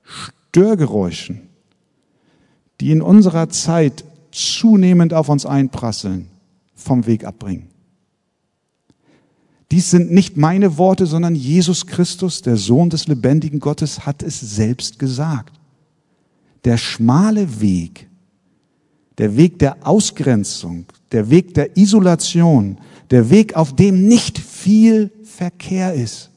Störgeräuschen, 0.04 1.50
die 2.80 2.92
in 2.92 3.02
unserer 3.02 3.50
Zeit 3.50 4.06
zunehmend 4.32 5.14
auf 5.14 5.30
uns 5.30 5.46
einprasseln, 5.46 6.28
vom 6.76 7.06
Weg 7.06 7.26
abbringen. 7.26 7.68
Dies 9.72 9.92
sind 9.92 10.12
nicht 10.12 10.36
meine 10.36 10.78
Worte, 10.78 11.06
sondern 11.06 11.36
Jesus 11.36 11.86
Christus, 11.86 12.42
der 12.42 12.58
Sohn 12.58 12.90
des 12.90 13.08
lebendigen 13.08 13.60
Gottes, 13.60 14.06
hat 14.06 14.24
es 14.24 14.40
selbst 14.40 14.98
gesagt. 14.98 15.60
Der 16.66 16.78
schmale 16.78 17.62
Weg, 17.62 18.08
der 19.20 19.38
Weg 19.38 19.60
der 19.60 19.86
Ausgrenzung, 19.86 20.86
der 21.12 21.30
Weg 21.30 21.54
der 21.54 21.78
Isolation, 21.78 22.80
der 23.12 23.30
Weg, 23.30 23.56
auf 23.56 23.76
dem 23.76 24.08
nicht 24.08 24.40
viel 24.40 25.12
Verkehr 25.24 25.94
ist, 25.94 26.32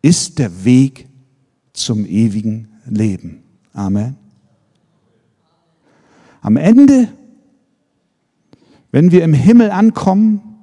ist 0.00 0.38
der 0.38 0.64
Weg 0.64 1.08
zum 1.72 2.06
ewigen 2.06 2.68
Leben. 2.86 3.42
Amen. 3.72 4.16
Am 6.46 6.56
Ende, 6.56 7.08
wenn 8.92 9.10
wir 9.10 9.24
im 9.24 9.34
Himmel 9.34 9.72
ankommen, 9.72 10.62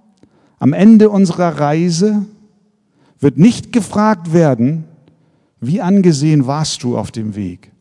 am 0.58 0.72
Ende 0.72 1.10
unserer 1.10 1.60
Reise 1.60 2.26
wird 3.20 3.38
nicht 3.38 3.74
gefragt 3.74 4.32
werden, 4.32 4.86
wie 5.60 5.82
angesehen 5.82 6.48
warst 6.48 6.84
du 6.84 6.98
auf 6.98 7.12
dem 7.12 7.36
Weg? 7.36 7.74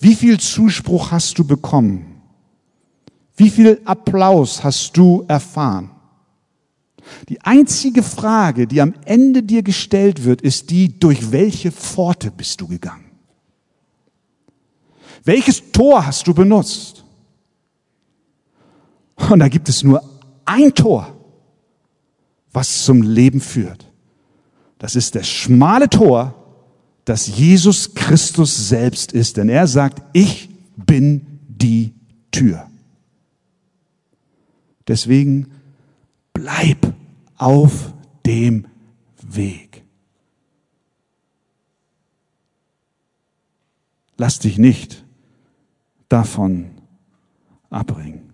Wie 0.00 0.16
viel 0.16 0.40
Zuspruch 0.40 1.12
hast 1.12 1.38
du 1.38 1.46
bekommen? 1.46 2.20
Wie 3.36 3.50
viel 3.50 3.80
Applaus 3.84 4.64
hast 4.64 4.96
du 4.96 5.24
erfahren? 5.28 5.92
Die 7.28 7.40
einzige 7.42 8.02
Frage, 8.02 8.66
die 8.66 8.80
am 8.80 8.94
Ende 9.04 9.44
dir 9.44 9.62
gestellt 9.62 10.24
wird, 10.24 10.42
ist 10.42 10.70
die, 10.70 10.98
durch 10.98 11.30
welche 11.30 11.70
Pforte 11.70 12.32
bist 12.32 12.60
du 12.60 12.66
gegangen? 12.66 13.05
Welches 15.26 15.70
Tor 15.72 16.06
hast 16.06 16.26
du 16.26 16.32
benutzt? 16.32 17.04
Und 19.28 19.40
da 19.40 19.48
gibt 19.48 19.68
es 19.68 19.82
nur 19.82 20.02
ein 20.46 20.74
Tor 20.74 21.16
was 22.56 22.84
zum 22.84 23.02
Leben 23.02 23.42
führt. 23.42 23.86
Das 24.78 24.96
ist 24.96 25.14
das 25.14 25.28
schmale 25.28 25.90
Tor, 25.90 26.34
das 27.04 27.26
Jesus 27.26 27.94
Christus 27.94 28.70
selbst 28.70 29.12
ist. 29.12 29.36
Denn 29.36 29.50
er 29.50 29.66
sagt, 29.66 30.02
ich 30.14 30.48
bin 30.74 31.26
die 31.48 31.92
Tür. 32.30 32.66
Deswegen 34.88 35.50
bleib 36.32 36.94
auf 37.36 37.92
dem 38.24 38.64
Weg. 39.20 39.84
Lass 44.16 44.38
dich 44.38 44.56
nicht 44.56 45.04
davon 46.08 46.70
abbringen. 47.70 48.32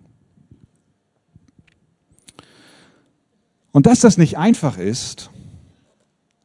Und 3.71 3.87
dass 3.87 4.01
das 4.01 4.17
nicht 4.17 4.37
einfach 4.37 4.77
ist, 4.77 5.31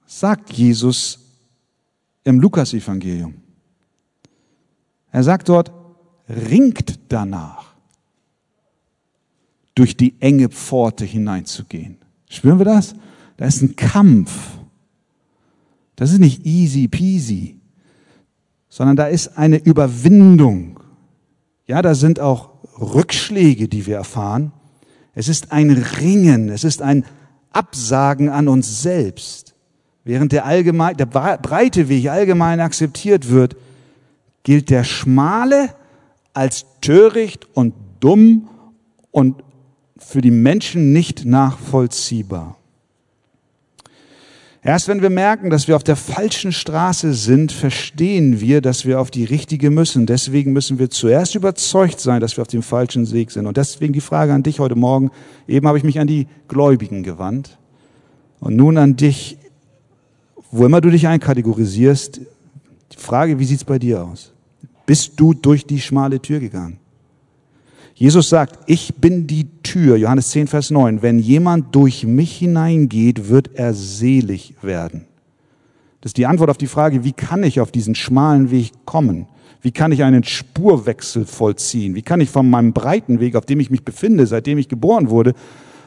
sagt 0.07 0.53
Jesus 0.53 1.21
im 2.25 2.41
Lukasevangelium. 2.41 3.35
Er 5.11 5.23
sagt 5.23 5.49
dort, 5.49 5.73
ringt 6.29 6.99
danach, 7.12 7.75
durch 9.75 9.97
die 9.97 10.21
enge 10.21 10.49
Pforte 10.49 11.05
hineinzugehen. 11.05 11.99
Spüren 12.29 12.59
wir 12.59 12.64
das? 12.64 12.95
Da 13.37 13.47
ist 13.47 13.62
ein 13.62 13.77
Kampf. 13.77 14.59
Das 15.95 16.12
ist 16.12 16.19
nicht 16.19 16.45
easy 16.45 16.88
peasy, 16.88 17.61
sondern 18.69 18.97
da 18.97 19.07
ist 19.07 19.38
eine 19.38 19.59
Überwindung. 19.59 20.81
Ja, 21.68 21.83
da 21.83 21.94
sind 21.94 22.18
auch 22.18 22.50
Rückschläge, 22.81 23.68
die 23.68 23.87
wir 23.87 23.96
erfahren. 23.96 24.52
Es 25.14 25.28
ist 25.28 25.52
ein 25.52 25.70
Ringen, 25.70 26.48
es 26.48 26.64
ist 26.64 26.81
ein 26.81 27.04
Absagen 27.52 28.31
an 28.31 28.48
uns 28.48 28.83
selbst. 28.83 29.54
Während 30.02 30.33
der, 30.33 30.46
allgemein, 30.46 30.96
der 30.96 31.07
breite 31.07 31.88
Weg 31.88 32.09
allgemein 32.09 32.61
akzeptiert 32.61 33.28
wird, 33.28 33.57
gilt 34.42 34.70
der 34.70 34.85
schmale 34.85 35.74
als 36.33 36.64
töricht 36.81 37.46
und 37.52 37.74
dumm 38.00 38.48
und 39.11 39.42
für 39.98 40.22
die 40.22 40.31
Menschen 40.31 40.92
nicht 40.92 41.24
nachvollziehbar. 41.24 42.58
Erst 44.62 44.88
wenn 44.88 45.03
wir 45.03 45.11
merken, 45.11 45.51
dass 45.51 45.68
wir 45.68 45.77
auf 45.77 45.85
der 45.85 45.94
falschen 45.94 46.51
Straße 46.51 47.14
sind, 47.14 47.53
verstehen 47.53 48.40
wir, 48.40 48.61
dass 48.61 48.85
wir 48.85 49.01
auf 49.01 49.11
die 49.11 49.25
richtige 49.25 49.71
müssen. 49.71 50.05
Deswegen 50.05 50.53
müssen 50.53 50.81
wir 50.81 50.90
zuerst 50.90 51.37
überzeugt 51.37 52.01
sein, 52.01 52.21
dass 52.21 52.37
wir 52.37 52.42
auf 52.42 52.49
dem 52.49 52.62
falschen 52.62 53.11
Weg 53.12 53.31
sind. 53.31 53.47
Und 53.47 53.57
deswegen 53.57 53.92
die 53.92 54.01
Frage 54.01 54.33
an 54.33 54.42
dich 54.42 54.59
heute 54.59 54.75
Morgen. 54.75 55.12
Eben 55.47 55.68
habe 55.68 55.79
ich 55.79 55.85
mich 55.85 56.01
an 56.01 56.09
die 56.09 56.27
Gläubigen 56.49 57.05
gewandt. 57.05 57.57
Und 58.40 58.57
nun 58.57 58.79
an 58.79 58.97
dich, 58.97 59.38
wo 60.51 60.66
immer 60.66 60.81
du 60.81 60.90
dich 60.90 61.07
einkategorisierst, 61.07 62.21
die 62.92 62.97
Frage, 62.97 63.38
wie 63.38 63.44
sieht's 63.44 63.64
bei 63.64 63.79
dir 63.79 64.03
aus? 64.03 64.33
Bist 64.87 65.12
du 65.16 65.35
durch 65.35 65.66
die 65.66 65.81
schmale 65.81 66.21
Tür 66.21 66.40
gegangen? 66.40 66.81
Jesus 67.98 68.28
sagt, 68.28 68.61
ich 68.66 68.94
bin 68.94 69.26
die 69.26 69.48
Tür, 69.64 69.96
Johannes 69.96 70.30
10, 70.30 70.46
Vers 70.46 70.70
9. 70.70 71.02
Wenn 71.02 71.18
jemand 71.18 71.74
durch 71.74 72.04
mich 72.06 72.37
hineingeht, 72.37 73.28
wird 73.28 73.56
er 73.56 73.74
selig 73.74 74.54
werden. 74.62 75.06
Das 76.00 76.11
ist 76.11 76.16
die 76.16 76.26
Antwort 76.26 76.48
auf 76.48 76.58
die 76.58 76.68
Frage, 76.68 77.02
wie 77.02 77.11
kann 77.11 77.42
ich 77.42 77.61
auf 77.61 77.72
diesen 77.72 77.96
schmalen 77.96 78.52
Weg 78.52 78.70
kommen? 78.84 79.26
Wie 79.62 79.72
kann 79.72 79.90
ich 79.90 80.04
einen 80.04 80.22
Spurwechsel 80.22 81.26
vollziehen? 81.26 81.96
Wie 81.96 82.02
kann 82.02 82.20
ich 82.20 82.30
von 82.30 82.48
meinem 82.48 82.72
breiten 82.72 83.18
Weg, 83.18 83.34
auf 83.34 83.46
dem 83.46 83.58
ich 83.58 83.68
mich 83.68 83.84
befinde, 83.84 84.28
seitdem 84.28 84.58
ich 84.58 84.68
geboren 84.68 85.11
wurde, 85.11 85.34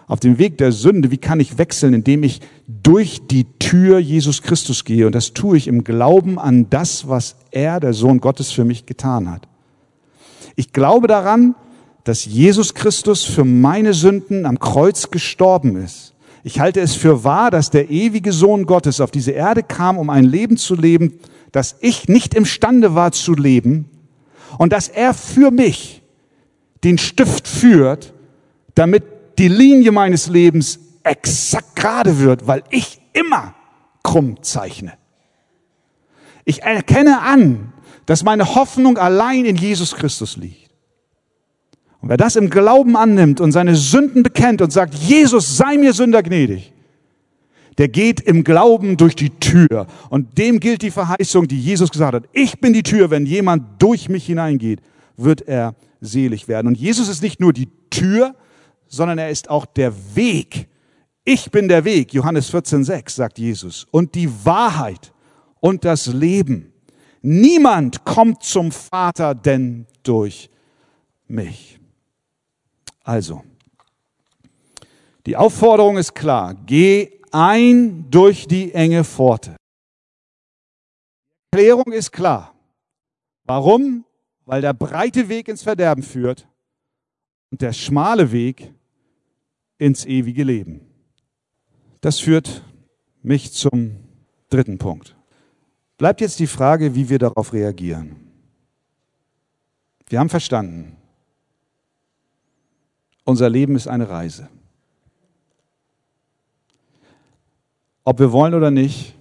auf 0.08 0.20
dem 0.20 0.38
Weg 0.38 0.58
der 0.58 0.74
Sünde, 0.74 1.12
wie 1.12 1.18
kann 1.18 1.40
ich 1.40 1.58
wechseln, 1.58 1.94
indem 1.94 2.24
ich 2.24 2.42
durch 2.68 3.22
die 3.26 3.46
Tür 3.58 4.00
Jesus 4.00 4.42
Christus 4.42 4.84
gehe? 4.84 5.06
Und 5.06 5.16
das 5.16 5.32
tue 5.32 5.56
ich 5.56 5.70
im 5.70 5.86
Glauben 5.86 6.38
an 6.38 6.70
das, 6.70 7.08
was 7.08 7.38
er, 7.52 7.80
der 7.80 7.94
Sohn 7.94 8.20
Gottes, 8.20 8.52
für 8.52 8.66
mich 8.66 8.86
getan 8.86 9.32
hat. 9.32 9.48
Ich 10.58 10.74
glaube 10.74 11.08
daran, 11.08 11.56
dass 12.04 12.26
Jesus 12.26 12.74
Christus 12.74 13.24
für 13.24 13.46
meine 13.46 13.94
Sünden 13.94 14.46
am 14.46 14.60
Kreuz 14.60 15.12
gestorben 15.12 15.76
ist. 15.76 16.14
Ich 16.44 16.60
halte 16.60 16.82
es 16.82 16.96
für 16.96 17.24
wahr, 17.24 17.52
dass 17.52 17.70
der 17.70 17.92
ewige 17.92 18.32
Sohn 18.32 18.66
Gottes 18.66 19.00
auf 19.00 19.12
diese 19.12 19.32
Erde 19.32 19.62
kam, 19.62 19.98
um 19.98 20.10
ein 20.10 20.24
Leben 20.24 20.58
zu 20.58 20.76
leben, 20.76 21.20
das 21.52 21.76
ich 21.82 22.08
nicht 22.08 22.34
imstande 22.34 22.96
war 22.96 23.12
zu 23.12 23.34
leben 23.34 23.90
und 24.58 24.74
dass 24.74 24.88
er 24.88 25.14
für 25.14 25.52
mich 25.52 26.02
den 26.84 26.98
Stift 26.98 27.48
führt, 27.48 28.14
damit 28.74 29.04
die 29.38 29.48
Linie 29.48 29.92
meines 29.92 30.28
Lebens 30.28 30.80
exakt 31.04 31.76
gerade 31.76 32.20
wird, 32.20 32.48
weil 32.48 32.64
ich 32.70 33.02
immer 33.14 33.54
krumm 34.04 34.42
zeichne. 34.42 34.94
Ich 36.46 36.64
erkenne 36.64 37.22
an, 37.22 37.74
dass 38.08 38.24
meine 38.24 38.56
Hoffnung 38.56 38.98
allein 38.98 39.46
in 39.46 39.56
Jesus 39.56 39.96
Christus 39.96 40.38
liegt. 40.38 40.71
Und 42.02 42.10
wer 42.10 42.18
das 42.18 42.36
im 42.36 42.50
Glauben 42.50 42.98
annimmt 42.98 43.40
und 43.40 43.52
seine 43.52 43.76
Sünden 43.76 44.24
bekennt 44.24 44.62
und 44.62 44.74
sagt, 44.74 44.96
Jesus 44.96 45.58
sei 45.58 45.78
mir 45.78 45.94
Sünder 45.94 46.24
gnädig, 46.24 46.74
der 47.78 47.88
geht 47.88 48.20
im 48.20 48.44
Glauben 48.44 48.98
durch 48.98 49.16
die 49.16 49.30
Tür. 49.30 49.88
Und 50.10 50.38
dem 50.38 50.60
gilt 50.60 50.82
die 50.82 50.92
Verheißung, 50.92 51.48
die 51.48 51.60
Jesus 51.60 51.92
gesagt 51.92 52.14
hat. 52.14 52.24
Ich 52.34 52.60
bin 52.60 52.74
die 52.74 52.84
Tür, 52.84 53.12
wenn 53.12 53.26
jemand 53.26 53.82
durch 53.82 54.10
mich 54.10 54.26
hineingeht, 54.26 54.82
wird 55.16 55.48
er 55.48 55.76
selig 56.02 56.48
werden. 56.48 56.68
Und 56.68 56.78
Jesus 56.78 57.08
ist 57.08 57.22
nicht 57.22 57.40
nur 57.40 57.54
die 57.54 57.70
Tür, 57.90 58.36
sondern 58.88 59.20
er 59.20 59.30
ist 59.30 59.50
auch 59.50 59.66
der 59.66 59.94
Weg. 60.16 60.68
Ich 61.24 61.52
bin 61.52 61.68
der 61.68 61.86
Weg, 61.86 62.14
Johannes 62.14 62.52
14,6 62.52 63.12
sagt 63.12 63.38
Jesus, 63.38 63.88
und 63.92 64.16
die 64.16 64.30
Wahrheit 64.44 65.14
und 65.60 65.86
das 65.86 66.08
Leben. 66.08 66.74
Niemand 67.22 68.04
kommt 68.04 68.44
zum 68.44 68.72
Vater 68.72 69.36
denn 69.36 69.86
durch 70.04 70.50
mich. 71.28 71.81
Also, 73.04 73.44
die 75.26 75.36
Aufforderung 75.36 75.98
ist 75.98 76.14
klar. 76.14 76.56
Geh 76.66 77.20
ein 77.32 78.10
durch 78.10 78.48
die 78.48 78.74
enge 78.74 79.04
Pforte. 79.04 79.56
Die 81.54 81.58
Erklärung 81.58 81.92
ist 81.92 82.12
klar. 82.12 82.56
Warum? 83.46 84.06
Weil 84.46 84.62
der 84.62 84.74
breite 84.74 85.30
Weg 85.30 85.48
ins 85.48 85.64
Verderben 85.64 86.04
führt 86.04 86.48
und 87.52 87.62
der 87.62 87.74
schmale 87.74 88.32
Weg 88.32 88.74
ins 89.78 90.06
ewige 90.06 90.44
Leben. 90.44 90.82
Das 92.02 92.20
führt 92.20 92.64
mich 93.22 93.52
zum 93.52 93.98
dritten 94.50 94.78
Punkt. 94.78 95.16
Bleibt 95.98 96.22
jetzt 96.22 96.40
die 96.40 96.48
Frage, 96.48 96.96
wie 96.96 97.10
wir 97.10 97.20
darauf 97.20 97.54
reagieren. 97.54 98.16
Wir 100.08 100.20
haben 100.20 100.30
verstanden, 100.30 100.98
unser 103.32 103.50
Leben 103.50 103.76
ist 103.76 103.88
eine 103.88 104.10
Reise. 104.10 104.48
Ob 108.04 108.20
wir 108.20 108.32
wollen 108.32 108.54
oder 108.54 108.72
nicht, 108.72 109.16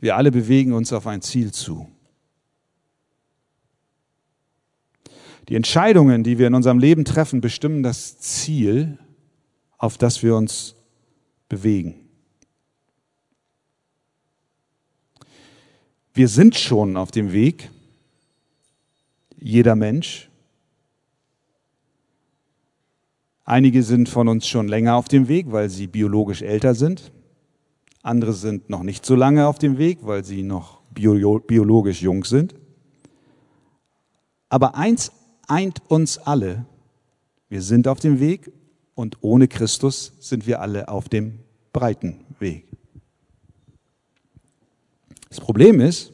wir 0.00 0.16
alle 0.16 0.30
bewegen 0.30 0.72
uns 0.72 0.92
auf 0.92 1.06
ein 1.06 1.22
Ziel 1.22 1.52
zu. 1.52 1.88
Die 5.48 5.56
Entscheidungen, 5.56 6.22
die 6.24 6.38
wir 6.38 6.46
in 6.46 6.54
unserem 6.54 6.78
Leben 6.78 7.04
treffen, 7.04 7.40
bestimmen 7.40 7.82
das 7.82 8.18
Ziel, 8.18 8.98
auf 9.78 9.98
das 9.98 10.22
wir 10.22 10.36
uns 10.36 10.76
bewegen. 11.48 11.94
Wir 16.14 16.28
sind 16.28 16.56
schon 16.56 16.96
auf 16.96 17.10
dem 17.10 17.32
Weg, 17.32 17.70
jeder 19.38 19.74
Mensch. 19.74 20.28
Einige 23.44 23.82
sind 23.82 24.08
von 24.08 24.28
uns 24.28 24.46
schon 24.46 24.68
länger 24.68 24.96
auf 24.96 25.08
dem 25.08 25.28
Weg, 25.28 25.50
weil 25.50 25.68
sie 25.68 25.86
biologisch 25.86 26.42
älter 26.42 26.74
sind. 26.74 27.12
Andere 28.02 28.32
sind 28.32 28.70
noch 28.70 28.82
nicht 28.82 29.04
so 29.04 29.14
lange 29.14 29.46
auf 29.46 29.58
dem 29.58 29.78
Weg, 29.78 29.98
weil 30.02 30.24
sie 30.24 30.42
noch 30.42 30.80
biologisch 30.92 32.02
jung 32.02 32.24
sind. 32.24 32.54
Aber 34.48 34.76
eins 34.76 35.12
eint 35.48 35.82
uns 35.88 36.18
alle. 36.18 36.66
Wir 37.48 37.62
sind 37.62 37.88
auf 37.88 38.00
dem 38.00 38.20
Weg 38.20 38.52
und 38.94 39.18
ohne 39.22 39.48
Christus 39.48 40.12
sind 40.20 40.46
wir 40.46 40.60
alle 40.60 40.88
auf 40.88 41.08
dem 41.08 41.40
breiten 41.72 42.24
Weg. 42.38 42.66
Das 45.28 45.40
Problem 45.40 45.80
ist, 45.80 46.12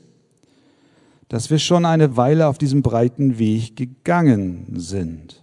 dass 1.29 1.51
wir 1.51 1.59
schon 1.59 1.85
eine 1.85 2.17
Weile 2.17 2.47
auf 2.47 2.59
diesem 2.59 2.83
breiten 2.83 3.38
Weg 3.38 3.77
gegangen 3.77 4.79
sind. 4.79 5.43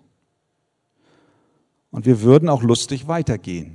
Und 1.95 2.05
wir 2.05 2.21
würden 2.23 2.49
auch 2.49 2.62
lustig 2.62 3.08
weitergehen. 3.08 3.71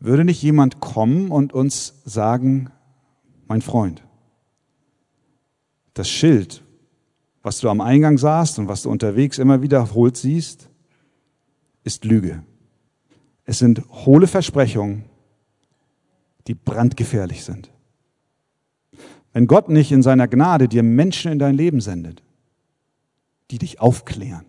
Würde 0.00 0.22
nicht 0.22 0.42
jemand 0.42 0.80
kommen 0.80 1.30
und 1.30 1.54
uns 1.54 1.94
sagen, 2.04 2.68
mein 3.48 3.62
Freund, 3.62 4.02
das 5.94 6.10
Schild, 6.10 6.62
was 7.42 7.60
du 7.60 7.70
am 7.70 7.80
Eingang 7.80 8.18
sahst 8.18 8.58
und 8.58 8.68
was 8.68 8.82
du 8.82 8.90
unterwegs 8.90 9.38
immer 9.38 9.62
wiederholt 9.62 10.18
siehst, 10.18 10.68
ist 11.84 12.04
Lüge. 12.04 12.42
Es 13.46 13.58
sind 13.58 13.82
hohle 13.88 14.26
Versprechungen, 14.26 15.06
die 16.48 16.54
brandgefährlich 16.54 17.44
sind. 17.44 17.70
Wenn 19.32 19.46
Gott 19.46 19.70
nicht 19.70 19.90
in 19.90 20.02
seiner 20.02 20.28
Gnade 20.28 20.68
dir 20.68 20.82
Menschen 20.82 21.32
in 21.32 21.38
dein 21.38 21.54
Leben 21.54 21.80
sendet, 21.80 22.22
die 23.50 23.56
dich 23.56 23.80
aufklären, 23.80 24.44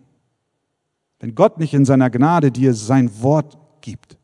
wenn 1.20 1.34
Gott 1.34 1.58
nicht 1.58 1.74
in 1.74 1.84
seiner 1.84 2.10
Gnade 2.10 2.50
dir 2.50 2.74
sein 2.74 3.10
Wort 3.22 3.58
gibt, 3.80 4.18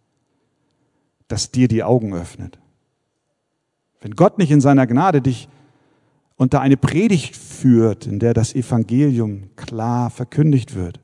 das 1.29 1.51
dir 1.51 1.69
die 1.69 1.83
Augen 1.83 2.15
öffnet, 2.15 2.59
wenn 4.01 4.15
Gott 4.15 4.39
nicht 4.39 4.51
in 4.51 4.61
seiner 4.61 4.87
Gnade 4.87 5.23
dich 5.23 5.49
unter 6.37 6.61
eine 6.61 6.77
Predigt 6.77 7.37
führt, 7.37 8.07
in 8.07 8.19
der 8.19 8.35
das 8.35 8.55
Evangelium 8.55 9.51
klar 9.57 10.11
verkündigt 10.11 10.75
wird. 10.75 11.01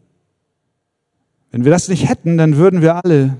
Wenn 1.51 1.65
wir 1.65 1.71
das 1.71 1.89
nicht 1.89 2.09
hätten, 2.09 2.37
dann 2.37 2.57
würden 2.57 2.83
wir 2.83 3.03
alle 3.05 3.37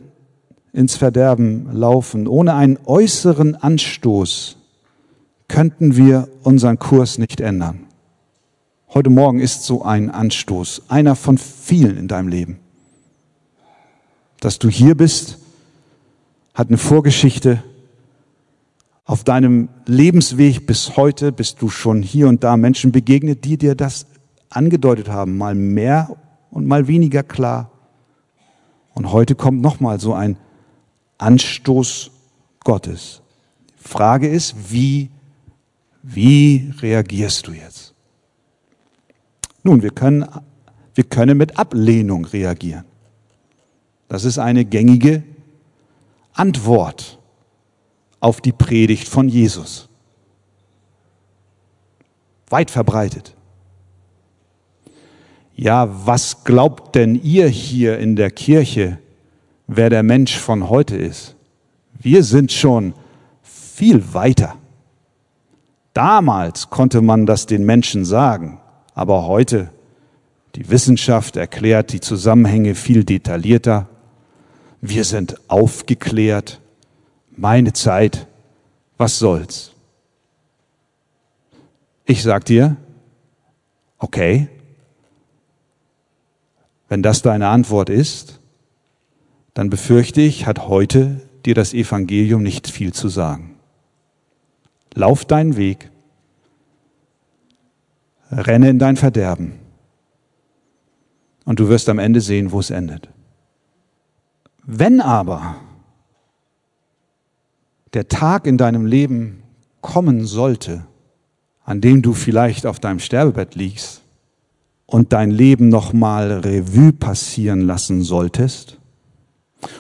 ins 0.73 0.97
Verderben 0.97 1.69
laufen. 1.73 2.27
Ohne 2.27 2.55
einen 2.55 2.79
äußeren 2.85 3.55
Anstoß 3.57 4.57
könnten 5.49 5.97
wir 5.97 6.29
unseren 6.43 6.79
Kurs 6.79 7.19
nicht 7.19 7.41
ändern. 7.41 7.87
Heute 8.93 9.09
Morgen 9.09 9.39
ist 9.39 9.63
so 9.63 9.85
ein 9.85 10.11
Anstoß, 10.11 10.83
einer 10.89 11.15
von 11.15 11.39
vielen 11.39 11.97
in 11.97 12.09
deinem 12.09 12.27
Leben. 12.27 12.59
Dass 14.41 14.59
du 14.59 14.69
hier 14.69 14.97
bist, 14.97 15.39
hat 16.55 16.69
eine 16.69 16.77
Vorgeschichte, 16.77 17.63
auf 19.05 19.23
deinem 19.23 19.69
Lebensweg 19.87 20.67
bis 20.67 20.97
heute 20.97 21.31
bist 21.31 21.63
du 21.63 21.69
schon 21.69 22.03
hier 22.03 22.27
und 22.27 22.43
da 22.43 22.57
Menschen 22.57 22.91
begegnet, 22.91 23.45
die 23.45 23.59
dir 23.59 23.77
das 23.77 24.07
angedeutet 24.49 25.09
haben, 25.09 25.39
mal 25.39 25.55
mehr 25.55 26.17
und 26.51 26.67
mal 26.67 26.89
weniger 26.89 27.23
klar. 27.23 27.71
Und 28.95 29.13
heute 29.13 29.37
kommt 29.37 29.63
nochmal 29.63 30.01
so 30.01 30.15
ein 30.15 30.37
Anstoß 31.19 32.11
Gottes. 32.65 33.23
Frage 33.77 34.27
ist, 34.27 34.73
wie, 34.73 35.11
wie 36.03 36.73
reagierst 36.81 37.47
du 37.47 37.53
jetzt? 37.53 37.90
Nun, 39.63 39.83
wir 39.83 39.91
können, 39.91 40.27
wir 40.95 41.05
können 41.05 41.37
mit 41.37 41.59
Ablehnung 41.59 42.25
reagieren. 42.25 42.85
Das 44.09 44.25
ist 44.25 44.39
eine 44.39 44.65
gängige 44.65 45.23
Antwort 46.33 47.19
auf 48.21 48.41
die 48.41 48.53
Predigt 48.53 49.09
von 49.09 49.29
Jesus. 49.29 49.89
Weit 52.49 52.71
verbreitet. 52.71 53.35
Ja, 55.55 55.89
was 56.07 56.45
glaubt 56.45 56.95
denn 56.95 57.15
ihr 57.23 57.49
hier 57.49 57.99
in 57.99 58.17
der 58.17 58.31
Kirche, 58.31 58.99
wer 59.67 59.91
der 59.91 60.03
Mensch 60.03 60.37
von 60.37 60.69
heute 60.69 60.97
ist? 60.97 61.37
Wir 61.99 62.25
sind 62.25 62.51
schon 62.51 62.95
viel 63.43 64.15
weiter. 64.15 64.57
Damals 65.93 66.71
konnte 66.71 67.03
man 67.03 67.27
das 67.27 67.47
den 67.47 67.65
Menschen 67.65 68.05
sagen, 68.05 68.60
aber 69.01 69.27
heute, 69.27 69.71
die 70.57 70.69
Wissenschaft 70.69 71.37
erklärt 71.37 71.95
die 71.95 72.01
Zusammenhänge 72.01 72.75
viel 72.75 73.03
detaillierter. 73.03 73.89
Wir 74.83 75.05
sind 75.05 75.41
aufgeklärt 75.49 76.61
meine 77.31 77.73
Zeit, 77.73 78.27
was 78.99 79.19
soll's? 79.19 79.73
Ich 82.05 82.23
sag 82.23 82.45
dir, 82.45 82.77
okay, 83.97 84.49
wenn 86.91 87.03
das 87.03 87.23
deine 87.23 87.49
Antwort 87.49 87.89
ist, 87.89 88.39
dann 89.55 89.71
befürchte 89.71 90.21
ich, 90.21 90.45
hat 90.45 90.69
heute 90.69 91.23
dir 91.47 91.55
das 91.55 91.73
Evangelium 91.73 92.43
nicht 92.43 92.69
viel 92.69 92.93
zu 92.93 93.09
sagen. 93.09 93.55
Lauf 94.93 95.25
deinen 95.25 95.57
Weg, 95.57 95.91
renne 98.31 98.71
in 98.71 98.79
dein 98.79 98.97
Verderben 98.97 99.53
und 101.45 101.59
du 101.59 101.69
wirst 101.69 101.89
am 101.89 101.99
Ende 101.99 102.21
sehen, 102.21 102.53
wo 102.53 102.61
es 102.61 102.71
endet. 102.71 103.09
Wenn 104.65 105.01
aber 105.01 105.57
der 107.93 108.09
Tag 108.09 108.47
in 108.47 108.57
deinem 108.57 108.87
Leben 108.87 109.43
kommen 109.81 110.27
sollte, 110.27 110.87
an 111.65 111.81
dem 111.81 112.03
du 112.03 112.13
vielleicht 112.13 112.67
auf 112.67 112.79
deinem 112.79 113.01
Sterbebett 113.01 113.55
liegst 113.55 114.03
und 114.87 115.13
dein 115.13 115.31
Leben 115.31 115.69
nochmal 115.69 116.33
Revue 116.33 116.93
passieren 116.93 117.63
lassen 117.63 118.03
solltest 118.03 118.79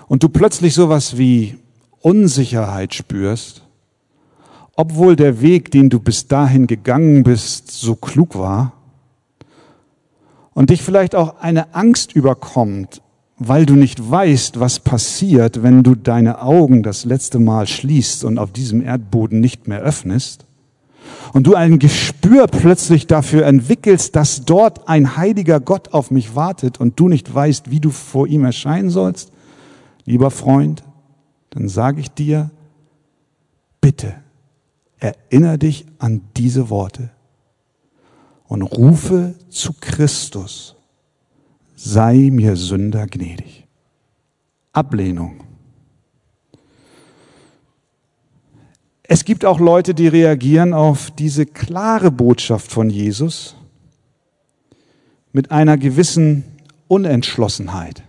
und 0.09 0.22
du 0.22 0.28
plötzlich 0.28 0.74
sowas 0.74 1.18
wie 1.18 1.59
Unsicherheit 2.01 2.94
spürst, 2.94 3.60
obwohl 4.81 5.14
der 5.14 5.43
Weg, 5.43 5.70
den 5.70 5.91
du 5.91 6.01
bis 6.01 6.26
dahin 6.26 6.66
gegangen 6.66 7.22
bist, 7.22 7.70
so 7.70 7.97
klug 7.97 8.35
war, 8.35 8.72
und 10.55 10.70
dich 10.70 10.81
vielleicht 10.81 11.14
auch 11.14 11.39
eine 11.41 11.74
Angst 11.74 12.14
überkommt, 12.14 13.03
weil 13.37 13.66
du 13.66 13.74
nicht 13.74 14.11
weißt, 14.11 14.59
was 14.59 14.81
passiert, 14.81 15.62
wenn 15.62 15.83
du 15.83 15.95
deine 15.95 16.41
Augen 16.41 16.83
das 16.83 17.05
letzte 17.05 17.39
Mal 17.39 17.66
schließt 17.66 18.24
und 18.24 18.39
auf 18.39 18.53
diesem 18.53 18.81
Erdboden 18.81 19.41
nicht 19.41 19.68
mehr 19.68 19.81
öffnest, 19.81 20.47
und 21.35 21.47
du 21.47 21.57
ein 21.57 21.78
Gespür 21.78 22.47
plötzlich 22.47 23.07
dafür 23.07 23.45
entwickelst, 23.45 24.16
dass 24.16 24.47
dort 24.47 24.89
ein 24.89 25.14
heiliger 25.18 25.61
Gott 25.61 25.93
auf 25.93 26.11
mich 26.11 26.35
wartet 26.35 26.81
und 26.81 26.99
du 26.99 27.11
nicht 27.11 27.35
weißt, 27.35 27.70
wie 27.70 27.81
du 27.81 27.91
vor 27.91 28.26
ihm 28.26 28.47
erscheinen 28.47 28.89
sollst, 28.89 29.31
lieber 30.07 30.31
Freund, 30.31 30.83
dann 31.51 31.68
sage 31.68 32.01
ich 32.01 32.11
dir, 32.11 32.51
bitte, 33.83 34.14
erinnere 35.01 35.59
dich 35.59 35.86
an 35.98 36.22
diese 36.36 36.70
Worte 36.70 37.11
und 38.46 38.62
rufe 38.62 39.34
zu 39.48 39.72
Christus, 39.80 40.76
sei 41.74 42.28
mir 42.30 42.57
Sünder 42.57 43.07
gnädig. 43.07 43.66
Ablehnung. 44.72 45.42
Es 49.03 49.24
gibt 49.24 49.44
auch 49.44 49.59
Leute, 49.59 49.94
die 49.94 50.07
reagieren 50.07 50.72
auf 50.72 51.11
diese 51.11 51.44
klare 51.44 52.12
Botschaft 52.12 52.70
von 52.70 52.90
Jesus 52.90 53.57
mit 55.32 55.51
einer 55.51 55.76
gewissen 55.76 56.44
Unentschlossenheit. 56.86 58.03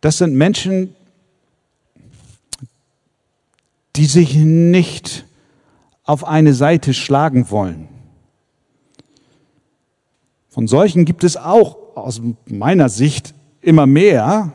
Das 0.00 0.18
sind 0.18 0.34
Menschen, 0.34 0.96
die 3.96 4.06
sich 4.06 4.36
nicht 4.36 5.26
auf 6.04 6.26
eine 6.26 6.54
Seite 6.54 6.94
schlagen 6.94 7.50
wollen. 7.50 7.88
Von 10.48 10.66
solchen 10.66 11.04
gibt 11.04 11.24
es 11.24 11.36
auch 11.36 11.96
aus 11.96 12.20
meiner 12.46 12.88
Sicht 12.88 13.34
immer 13.60 13.86
mehr 13.86 14.52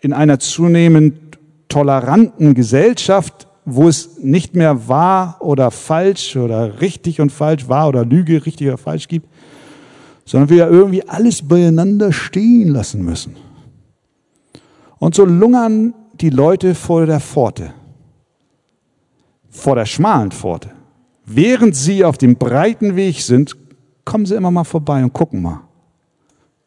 in 0.00 0.12
einer 0.12 0.38
zunehmend 0.38 1.38
toleranten 1.68 2.54
Gesellschaft, 2.54 3.48
wo 3.64 3.88
es 3.88 4.18
nicht 4.18 4.54
mehr 4.54 4.88
wahr 4.88 5.36
oder 5.40 5.70
falsch 5.70 6.36
oder 6.36 6.80
richtig 6.80 7.20
und 7.20 7.30
falsch, 7.30 7.68
wahr 7.68 7.88
oder 7.88 8.04
Lüge, 8.04 8.46
richtig 8.46 8.68
oder 8.68 8.78
falsch 8.78 9.08
gibt, 9.08 9.28
sondern 10.24 10.50
wir 10.50 10.68
irgendwie 10.68 11.06
alles 11.06 11.46
beieinander 11.46 12.12
stehen 12.12 12.68
lassen 12.68 13.04
müssen. 13.04 13.36
Und 14.98 15.14
so 15.14 15.24
lungern 15.24 15.94
die 16.20 16.30
Leute 16.30 16.74
vor 16.74 17.06
der 17.06 17.20
Pforte 17.20 17.72
vor 19.58 19.74
der 19.74 19.86
schmalen 19.86 20.30
Pforte. 20.30 20.70
Während 21.26 21.76
sie 21.76 22.04
auf 22.04 22.16
dem 22.16 22.36
breiten 22.36 22.96
Weg 22.96 23.20
sind, 23.20 23.56
kommen 24.04 24.24
sie 24.24 24.34
immer 24.34 24.50
mal 24.50 24.64
vorbei 24.64 25.02
und 25.02 25.12
gucken 25.12 25.42
mal. 25.42 25.60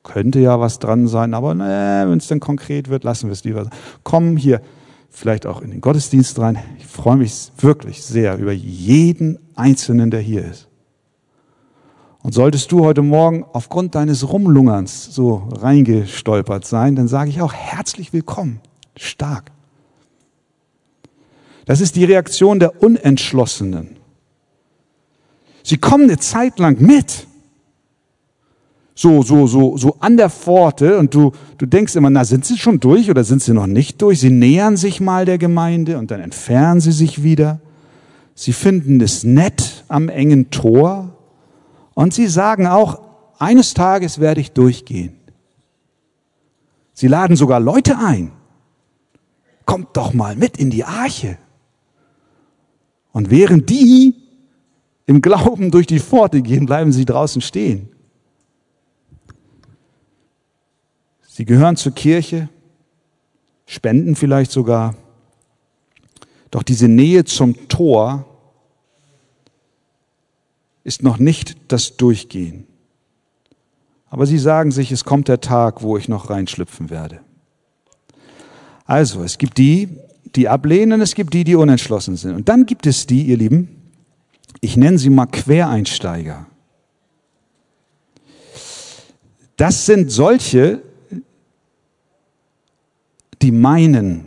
Könnte 0.04 0.40
ja 0.40 0.60
was 0.60 0.80
dran 0.80 1.08
sein, 1.08 1.34
aber 1.34 1.56
nee, 1.56 1.64
wenn 1.64 2.18
es 2.18 2.28
dann 2.28 2.40
konkret 2.40 2.90
wird, 2.90 3.04
lassen 3.04 3.28
wir 3.28 3.34
es 3.34 3.44
lieber. 3.44 3.70
Kommen 4.04 4.38
hier 4.38 4.62
vielleicht 5.10 5.46
auch 5.46 5.62
in 5.62 5.72
den 5.72 5.82
Gottesdienst 5.82 6.38
rein. 6.40 6.60
Ich 6.78 6.86
freue 6.86 7.18
mich 7.18 7.52
wirklich 7.58 8.04
sehr 8.04 8.38
über 8.38 8.52
jeden 8.52 9.40
Einzelnen, 9.56 10.12
der 10.12 10.22
hier 10.22 10.46
ist. 10.46 10.68
Und 12.24 12.34
solltest 12.34 12.72
du 12.72 12.84
heute 12.84 13.02
Morgen 13.02 13.46
aufgrund 13.54 13.96
deines 13.96 14.32
Rumlungerns 14.32 15.14
so 15.14 15.50
reingestolpert 15.60 16.66
sein, 16.66 16.96
dann 16.96 17.08
sage 17.08 17.32
ich 17.32 17.42
auch 17.42 17.54
herzlich 17.54 18.14
willkommen. 18.14 18.60
Stark. 18.96 19.52
Das 21.72 21.80
ist 21.80 21.96
die 21.96 22.04
Reaktion 22.04 22.60
der 22.60 22.84
Unentschlossenen. 22.84 23.96
Sie 25.64 25.78
kommen 25.78 26.04
eine 26.04 26.18
Zeit 26.18 26.60
lang 26.60 26.82
mit. 26.82 27.28
So, 28.94 29.22
so, 29.22 29.48
so, 29.48 29.78
so 29.78 29.96
an 30.02 30.18
der 30.18 30.30
Pforte 30.30 30.98
und 31.00 31.14
du, 31.16 31.32
du 31.58 31.66
denkst 31.66 31.96
immer, 31.96 32.10
na, 32.10 32.26
sind 32.26 32.44
sie 32.44 32.58
schon 32.58 32.82
durch 32.82 33.10
oder 33.10 33.24
sind 33.24 33.42
sie 33.42 33.54
noch 33.54 33.68
nicht 33.68 34.02
durch? 34.02 34.20
Sie 34.20 34.32
nähern 34.32 34.76
sich 34.76 35.00
mal 35.00 35.24
der 35.24 35.38
Gemeinde 35.38 35.98
und 35.98 36.12
dann 36.12 36.20
entfernen 36.20 36.82
sie 36.82 36.92
sich 36.92 37.24
wieder. 37.24 37.62
Sie 38.36 38.52
finden 38.52 39.00
es 39.00 39.24
nett 39.24 39.86
am 39.88 40.10
engen 40.10 40.50
Tor 40.50 41.16
und 41.94 42.14
sie 42.14 42.28
sagen 42.28 42.68
auch, 42.68 43.00
eines 43.40 43.74
Tages 43.74 44.20
werde 44.20 44.42
ich 44.42 44.52
durchgehen. 44.52 45.16
Sie 46.92 47.08
laden 47.08 47.38
sogar 47.38 47.62
Leute 47.62 47.98
ein. 47.98 48.34
Kommt 49.66 49.96
doch 49.96 50.12
mal 50.14 50.36
mit 50.36 50.58
in 50.58 50.70
die 50.70 50.84
Arche. 50.84 51.38
Und 53.12 53.30
während 53.30 53.70
die 53.70 54.16
im 55.06 55.22
Glauben 55.22 55.72
durch 55.72 55.88
die 55.88 56.00
Pforte 56.00 56.42
gehen, 56.42 56.66
bleiben 56.66 56.92
sie 56.92 57.06
draußen 57.06 57.42
stehen. 57.42 57.90
Sie 61.28 61.46
gehören 61.46 61.76
zur 61.76 61.94
Kirche, 61.94 62.50
spenden 63.66 64.16
vielleicht 64.16 64.52
sogar. 64.52 64.96
Doch 66.52 66.64
diese 66.64 66.88
Nähe 66.88 67.26
zum 67.26 67.68
Tor 67.68 68.26
ist 70.84 71.04
noch 71.04 71.18
nicht 71.20 71.58
das 71.70 71.98
Durchgehen. 71.98 72.68
Aber 74.10 74.26
sie 74.26 74.38
sagen 74.38 74.72
sich, 74.72 74.92
es 74.92 75.06
kommt 75.06 75.30
der 75.30 75.40
Tag, 75.40 75.82
wo 75.82 75.98
ich 75.98 76.10
noch 76.10 76.30
reinschlüpfen 76.30 76.90
werde. 76.90 77.22
Also, 78.86 79.24
es 79.24 79.38
gibt 79.38 79.58
die, 79.58 79.98
die 80.36 80.48
ablehnen, 80.48 81.02
es 81.02 81.16
gibt 81.16 81.34
die, 81.34 81.44
die 81.44 81.56
unentschlossen 81.56 82.16
sind. 82.16 82.36
Und 82.36 82.50
dann 82.50 82.66
gibt 82.66 82.88
es 82.88 83.06
die, 83.06 83.24
ihr 83.24 83.38
Lieben, 83.38 83.82
ich 84.62 84.78
nenne 84.78 84.98
sie 84.98 85.10
mal 85.10 85.26
Quereinsteiger. 85.26 86.46
Das 89.58 89.86
sind 89.86 90.12
solche, 90.12 90.82
die 93.42 93.52
meinen, 93.52 94.26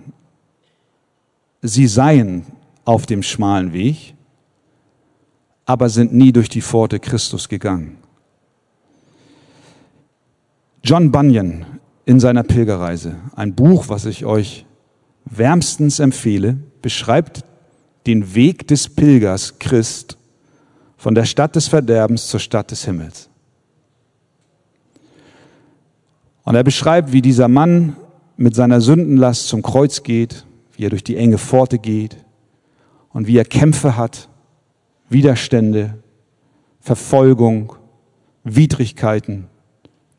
sie 1.63 1.87
seien 1.87 2.47
auf 2.85 3.07
dem 3.07 3.23
schmalen 3.23 3.73
Weg, 3.73 4.15
aber 5.65 5.89
sind 5.89 6.13
nie 6.13 6.33
durch 6.33 6.49
die 6.49 6.61
Pforte 6.61 7.01
Christus 7.01 7.49
gegangen. 7.49 7.97
John 10.83 11.11
Bunyan 11.11 11.65
in 12.05 12.21
seiner 12.21 12.43
Pilgerreise, 12.43 13.17
ein 13.35 13.55
Buch, 13.55 13.89
was 13.89 14.05
ich 14.05 14.27
euch 14.27 14.67
wärmstens 15.25 15.99
empfehle, 15.99 16.59
beschreibt 16.83 17.45
den 18.07 18.35
Weg 18.35 18.69
des 18.69 18.89
Pilgers 18.89 19.59
Christ 19.59 20.19
von 20.97 21.15
der 21.15 21.25
Stadt 21.25 21.57
des 21.57 21.69
Verderbens 21.69 22.29
zur 22.29 22.41
Stadt 22.41 22.71
des 22.71 22.85
Himmels. 22.85 23.29
Und 26.45 26.55
er 26.55 26.65
beschreibt, 26.65 27.13
wie 27.13 27.23
dieser 27.23 27.49
Mann 27.49 27.97
mit 28.37 28.55
seiner 28.55 28.81
Sündenlast 28.81 29.49
zum 29.49 29.63
Kreuz 29.63 30.03
geht, 30.03 30.45
wie 30.77 30.85
er 30.85 30.91
durch 30.91 31.05
die 31.05 31.17
enge 31.17 31.39
Pforte 31.39 31.79
geht 31.79 32.17
und 33.11 33.27
wie 33.27 33.39
er 33.39 33.45
Kämpfe 33.45 33.97
hat, 33.97 34.29
Widerstände, 35.09 35.95
Verfolgung, 36.81 37.75
Widrigkeiten, 38.43 39.47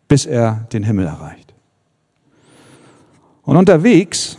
bis 0.07 0.25
er 0.25 0.67
den 0.73 0.83
Himmel 0.83 1.05
erreicht. 1.05 1.53
Und 3.43 3.57
unterwegs 3.57 4.37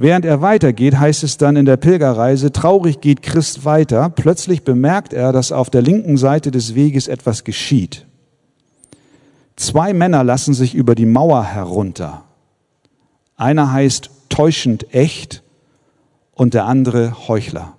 Während 0.00 0.24
er 0.24 0.40
weitergeht, 0.40 0.98
heißt 0.98 1.24
es 1.24 1.36
dann 1.36 1.56
in 1.56 1.66
der 1.66 1.76
Pilgerreise, 1.76 2.52
traurig 2.52 3.02
geht 3.02 3.20
Christ 3.20 3.66
weiter. 3.66 4.08
Plötzlich 4.08 4.64
bemerkt 4.64 5.12
er, 5.12 5.30
dass 5.30 5.52
auf 5.52 5.68
der 5.68 5.82
linken 5.82 6.16
Seite 6.16 6.50
des 6.50 6.74
Weges 6.74 7.06
etwas 7.06 7.44
geschieht. 7.44 8.06
Zwei 9.56 9.92
Männer 9.92 10.24
lassen 10.24 10.54
sich 10.54 10.74
über 10.74 10.94
die 10.94 11.04
Mauer 11.04 11.44
herunter. 11.44 12.24
Einer 13.36 13.72
heißt 13.72 14.08
täuschend 14.30 14.94
echt 14.94 15.42
und 16.32 16.54
der 16.54 16.64
andere 16.64 17.28
Heuchler. 17.28 17.76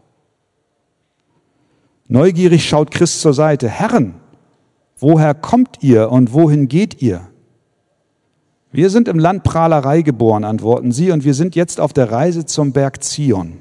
Neugierig 2.07 2.69
schaut 2.69 2.91
Christ 2.91 3.21
zur 3.21 3.33
Seite. 3.33 3.67
Herren, 3.67 4.13
woher 4.99 5.33
kommt 5.33 5.81
ihr 5.81 6.11
und 6.11 6.33
wohin 6.33 6.67
geht 6.67 7.01
ihr? 7.01 7.30
Wir 8.71 8.89
sind 8.89 9.07
im 9.07 9.19
Land 9.19 9.43
Prahlerei 9.43 10.01
geboren, 10.01 10.43
antworten 10.45 10.91
sie, 10.91 11.11
und 11.11 11.25
wir 11.25 11.33
sind 11.33 11.55
jetzt 11.55 11.79
auf 11.79 11.91
der 11.91 12.11
Reise 12.11 12.45
zum 12.45 12.71
Berg 12.71 13.03
Zion. 13.03 13.57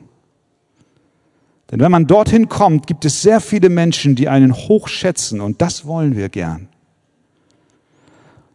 Denn 1.70 1.80
wenn 1.80 1.90
man 1.90 2.06
dorthin 2.06 2.48
kommt, 2.48 2.86
gibt 2.86 3.04
es 3.04 3.22
sehr 3.22 3.40
viele 3.40 3.68
Menschen, 3.68 4.14
die 4.14 4.28
einen 4.28 4.54
hochschätzen, 4.54 5.40
und 5.40 5.60
das 5.60 5.84
wollen 5.84 6.16
wir 6.16 6.28
gern. 6.28 6.68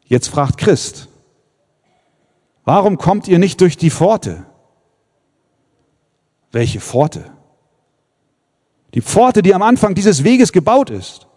Jetzt 0.06 0.28
fragt 0.28 0.58
Christ, 0.58 1.10
warum 2.64 2.98
kommt 2.98 3.28
ihr 3.28 3.40
nicht 3.40 3.60
durch 3.60 3.78
die 3.78 3.90
Pforte? 3.90 4.46
Welche 6.52 6.80
Pforte? 6.80 7.26
Die 8.94 9.02
Pforte, 9.02 9.42
die 9.42 9.54
am 9.54 9.62
Anfang 9.62 9.94
dieses 9.94 10.24
Weges 10.24 10.54
gebaut 10.54 10.90
ist. 10.90 11.28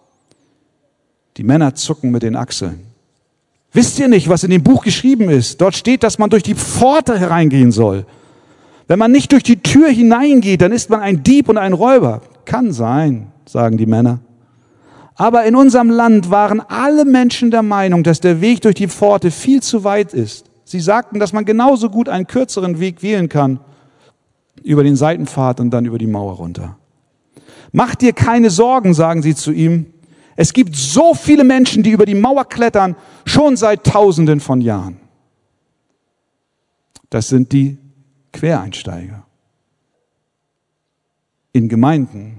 Die 1.37 1.43
Männer 1.43 1.75
zucken 1.75 2.13
mit 2.13 2.23
den 2.23 2.37
Achseln. 2.37 2.88
Wisst 3.73 3.99
ihr 3.99 4.09
nicht, 4.09 4.29
was 4.29 4.45
in 4.45 4.51
dem 4.51 4.63
Buch 4.63 4.83
geschrieben 4.83 5.29
ist? 5.29 5.61
Dort 5.61 5.77
steht, 5.77 6.03
dass 6.03 6.19
man 6.19 6.31
durch 6.31 6.43
die 6.43 6.55
Pforte 6.55 7.19
hereingehen 7.19 7.71
soll. 7.71 8.07
Wenn 8.87 8.99
man 8.99 9.13
nicht 9.13 9.33
durch 9.33 9.43
die 9.43 9.63
Tür 9.63 9.89
hineingeht, 9.89 10.63
dann 10.63 10.73
ist 10.73 10.89
man 10.89 11.01
ein 11.01 11.23
Dieb 11.23 11.49
und 11.49 11.59
ein 11.59 11.75
Räuber. 11.75 12.23
Kann 12.47 12.73
sein, 12.73 13.31
sagen 13.45 13.77
die 13.77 13.87
Männer. 13.87 14.21
Aber 15.15 15.45
in 15.45 15.55
unserem 15.57 15.91
Land 15.91 16.31
waren 16.31 16.61
alle 16.61 17.05
Menschen 17.05 17.51
der 17.51 17.63
Meinung, 17.63 18.03
dass 18.03 18.21
der 18.21 18.41
Weg 18.41 18.63
durch 18.63 18.77
die 18.77 18.89
Pforte 18.89 19.31
viel 19.31 19.63
zu 19.63 19.85
weit 19.85 20.15
ist. 20.15 20.47
Sie 20.65 20.81
sagten, 20.81 21.19
dass 21.19 21.33
man 21.33 21.45
genauso 21.45 21.91
gut 21.91 22.09
einen 22.09 22.27
kürzeren 22.27 22.79
Weg 22.79 23.03
wählen 23.03 23.29
kann, 23.29 23.61
über 24.63 24.85
den 24.85 24.97
Seitenpfad 24.97 25.61
und 25.61 25.71
dann 25.71 25.85
über 25.85 25.99
die 25.99 26.07
Mauer 26.07 26.35
runter. 26.35 26.77
Mach 27.73 27.95
dir 27.95 28.13
keine 28.13 28.49
Sorgen, 28.49 28.95
sagen 28.95 29.23
sie 29.23 29.35
zu 29.35 29.53
ihm. 29.53 29.87
Es 30.41 30.53
gibt 30.53 30.77
so 30.77 31.15
viele 31.15 31.43
Menschen, 31.43 31.83
die 31.83 31.91
über 31.91 32.07
die 32.07 32.15
Mauer 32.15 32.45
klettern, 32.45 32.95
schon 33.27 33.57
seit 33.57 33.83
Tausenden 33.83 34.39
von 34.39 34.61
Jahren. 34.61 35.01
Das 37.11 37.27
sind 37.27 37.51
die 37.51 37.77
Quereinsteiger. 38.33 39.27
In 41.51 41.69
Gemeinden, 41.69 42.39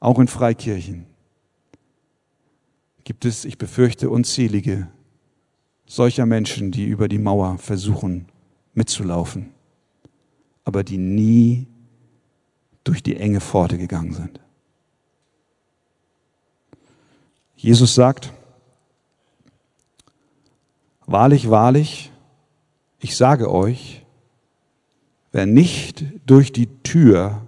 auch 0.00 0.18
in 0.18 0.28
Freikirchen, 0.28 1.06
gibt 3.04 3.24
es, 3.24 3.46
ich 3.46 3.56
befürchte, 3.56 4.10
unzählige 4.10 4.88
solcher 5.86 6.26
Menschen, 6.26 6.72
die 6.72 6.84
über 6.84 7.08
die 7.08 7.18
Mauer 7.18 7.56
versuchen 7.56 8.26
mitzulaufen, 8.74 9.54
aber 10.64 10.84
die 10.84 10.98
nie 10.98 11.68
durch 12.84 13.02
die 13.02 13.16
enge 13.16 13.40
Pforte 13.40 13.78
gegangen 13.78 14.12
sind. 14.12 14.40
Jesus 17.62 17.94
sagt, 17.94 18.32
Wahrlich, 21.06 21.50
wahrlich, 21.50 22.10
ich 22.98 23.16
sage 23.16 23.50
euch, 23.50 24.04
wer 25.30 25.46
nicht 25.46 26.04
durch 26.26 26.52
die 26.52 26.68
Tür 26.82 27.46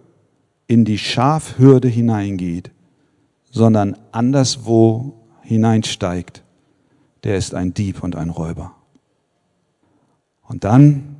in 0.67 0.85
die 0.85 0.99
Schafhürde 0.99 1.89
hineingeht, 1.89 2.71
sondern 3.51 3.97
anderswo 4.13 5.15
hineinsteigt, 5.43 6.45
der 7.23 7.37
ist 7.37 7.55
ein 7.55 7.73
Dieb 7.75 8.03
und 8.03 8.17
ein 8.17 8.31
Räuber. 8.31 8.75
Und 10.43 10.65
dann 10.65 11.17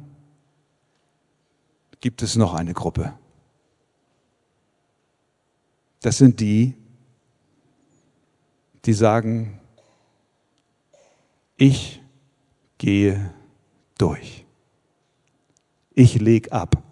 gibt 2.01 2.23
es 2.23 2.37
noch 2.37 2.53
eine 2.53 2.75
Gruppe. 2.75 3.15
Das 6.03 6.19
sind 6.19 6.41
die, 6.41 6.75
die 8.85 8.93
sagen, 8.93 9.61
ich 11.57 12.03
gehe 12.79 13.33
durch. 13.99 14.45
Ich 15.95 16.21
leg 16.21 16.53
ab. 16.53 16.83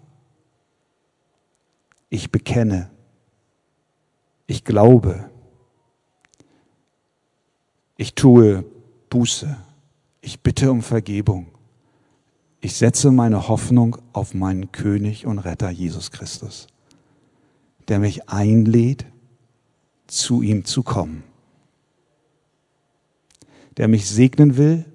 Ich 2.09 2.31
bekenne. 2.31 2.89
Ich 4.47 4.63
glaube. 4.63 5.29
Ich 7.97 8.15
tue 8.15 8.65
Buße. 9.09 9.57
Ich 10.21 10.41
bitte 10.41 10.71
um 10.71 10.81
Vergebung. 10.81 11.47
Ich 12.61 12.75
setze 12.75 13.11
meine 13.11 13.47
Hoffnung 13.49 13.97
auf 14.13 14.33
meinen 14.33 14.71
König 14.71 15.25
und 15.25 15.39
Retter 15.39 15.69
Jesus 15.69 16.11
Christus 16.11 16.67
der 17.87 17.99
mich 17.99 18.29
einlädt, 18.29 19.05
zu 20.07 20.41
ihm 20.41 20.65
zu 20.65 20.83
kommen. 20.83 21.23
Der 23.77 23.87
mich 23.87 24.07
segnen 24.07 24.57
will 24.57 24.85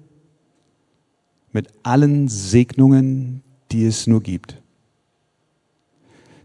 mit 1.51 1.67
allen 1.83 2.27
Segnungen, 2.27 3.43
die 3.71 3.85
es 3.85 4.07
nur 4.07 4.21
gibt. 4.21 4.61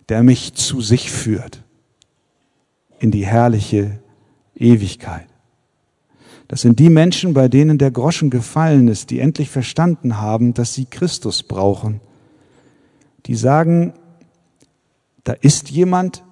Der 0.08 0.22
mich 0.22 0.54
zu 0.54 0.80
sich 0.80 1.10
führt 1.10 1.62
in 2.98 3.10
die 3.10 3.26
herrliche 3.26 4.00
Ewigkeit. 4.54 5.26
Das 6.48 6.60
sind 6.60 6.78
die 6.78 6.90
Menschen, 6.90 7.34
bei 7.34 7.48
denen 7.48 7.78
der 7.78 7.90
Groschen 7.90 8.30
gefallen 8.30 8.88
ist, 8.88 9.10
die 9.10 9.18
endlich 9.18 9.50
verstanden 9.50 10.20
haben, 10.20 10.54
dass 10.54 10.74
sie 10.74 10.84
Christus 10.84 11.42
brauchen. 11.42 12.00
Die 13.26 13.34
sagen, 13.34 13.94
da 15.24 15.32
ist 15.32 15.70
jemand, 15.70 16.22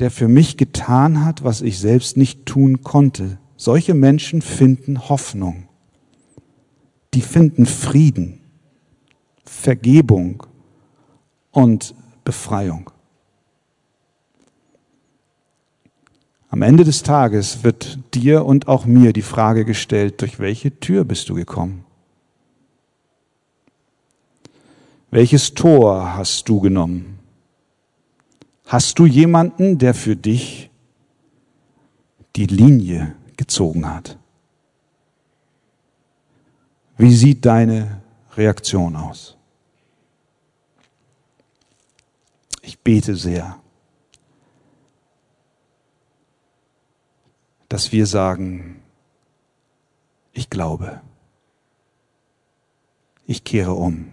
der 0.00 0.10
für 0.10 0.26
mich 0.26 0.56
getan 0.56 1.24
hat, 1.24 1.44
was 1.44 1.62
ich 1.62 1.78
selbst 1.78 2.16
nicht 2.16 2.46
tun 2.46 2.82
konnte. 2.82 3.38
Solche 3.56 3.94
Menschen 3.94 4.42
finden 4.42 5.08
Hoffnung. 5.08 5.68
Die 7.14 7.22
finden 7.22 7.66
Frieden, 7.66 8.40
Vergebung 9.44 10.44
und 11.52 11.94
Befreiung. 12.24 12.90
Am 16.48 16.62
Ende 16.62 16.84
des 16.84 17.02
Tages 17.02 17.64
wird 17.64 17.98
dir 18.14 18.44
und 18.44 18.68
auch 18.68 18.84
mir 18.84 19.12
die 19.12 19.22
Frage 19.22 19.64
gestellt, 19.64 20.20
durch 20.20 20.38
welche 20.38 20.78
Tür 20.78 21.04
bist 21.04 21.28
du 21.28 21.34
gekommen? 21.34 21.84
Welches 25.10 25.54
Tor 25.54 26.14
hast 26.14 26.48
du 26.48 26.60
genommen? 26.60 27.18
Hast 28.66 28.98
du 28.98 29.06
jemanden, 29.06 29.78
der 29.78 29.94
für 29.94 30.16
dich 30.16 30.70
die 32.36 32.46
Linie 32.46 33.14
gezogen 33.36 33.88
hat? 33.88 34.18
Wie 36.96 37.14
sieht 37.14 37.44
deine 37.44 38.02
Reaktion 38.36 38.96
aus? 38.96 39.36
Ich 42.62 42.78
bete 42.80 43.16
sehr, 43.16 43.60
dass 47.68 47.92
wir 47.92 48.06
sagen, 48.06 48.82
ich 50.32 50.48
glaube, 50.50 51.00
ich 53.26 53.44
kehre 53.44 53.72
um, 53.72 54.12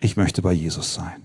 ich 0.00 0.16
möchte 0.16 0.42
bei 0.42 0.52
Jesus 0.52 0.94
sein. 0.94 1.23